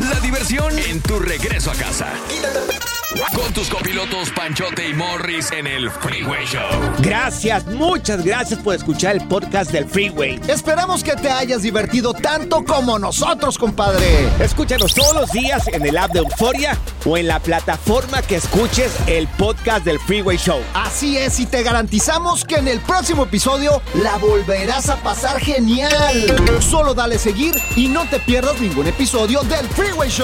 La 0.00 0.20
diversión 0.36 0.78
en 0.78 1.00
tu 1.00 1.18
regreso 1.18 1.70
a 1.70 1.74
casa. 1.74 2.12
Con 3.34 3.50
tus 3.54 3.68
copilotos 3.68 4.30
Panchote 4.30 4.88
y 4.88 4.92
Morris 4.92 5.50
en 5.52 5.66
el 5.66 5.90
Freeway 5.90 6.44
Show. 6.44 6.68
Gracias, 6.98 7.64
muchas 7.66 8.22
gracias 8.22 8.60
por 8.60 8.74
escuchar 8.74 9.16
el 9.16 9.26
podcast 9.26 9.70
del 9.70 9.86
Freeway. 9.86 10.38
Esperamos 10.48 11.02
que 11.02 11.12
te 11.12 11.30
hayas 11.30 11.62
divertido 11.62 12.12
tanto 12.12 12.64
como 12.64 12.98
nosotros, 12.98 13.56
compadre. 13.56 14.28
Escúchanos 14.38 14.92
todos 14.92 15.14
los 15.14 15.32
días 15.32 15.66
en 15.68 15.86
el 15.86 15.96
app 15.96 16.12
de 16.12 16.18
Euforia 16.18 16.76
o 17.06 17.16
en 17.16 17.28
la 17.28 17.40
plataforma 17.40 18.20
que 18.20 18.36
escuches 18.36 18.92
el 19.06 19.28
podcast 19.28 19.84
del 19.84 19.98
Freeway 20.00 20.36
Show. 20.36 20.60
Así 20.74 21.16
es, 21.16 21.40
y 21.40 21.46
te 21.46 21.62
garantizamos 21.62 22.44
que 22.44 22.56
en 22.56 22.68
el 22.68 22.80
próximo 22.80 23.24
episodio 23.24 23.80
la 23.94 24.16
volverás 24.16 24.90
a 24.90 24.96
pasar 24.96 25.40
genial. 25.40 26.60
Solo 26.60 26.92
dale 26.92 27.18
seguir 27.18 27.54
y 27.76 27.88
no 27.88 28.04
te 28.10 28.18
pierdas 28.20 28.60
ningún 28.60 28.88
episodio 28.88 29.42
del 29.44 29.66
Freeway 29.68 30.10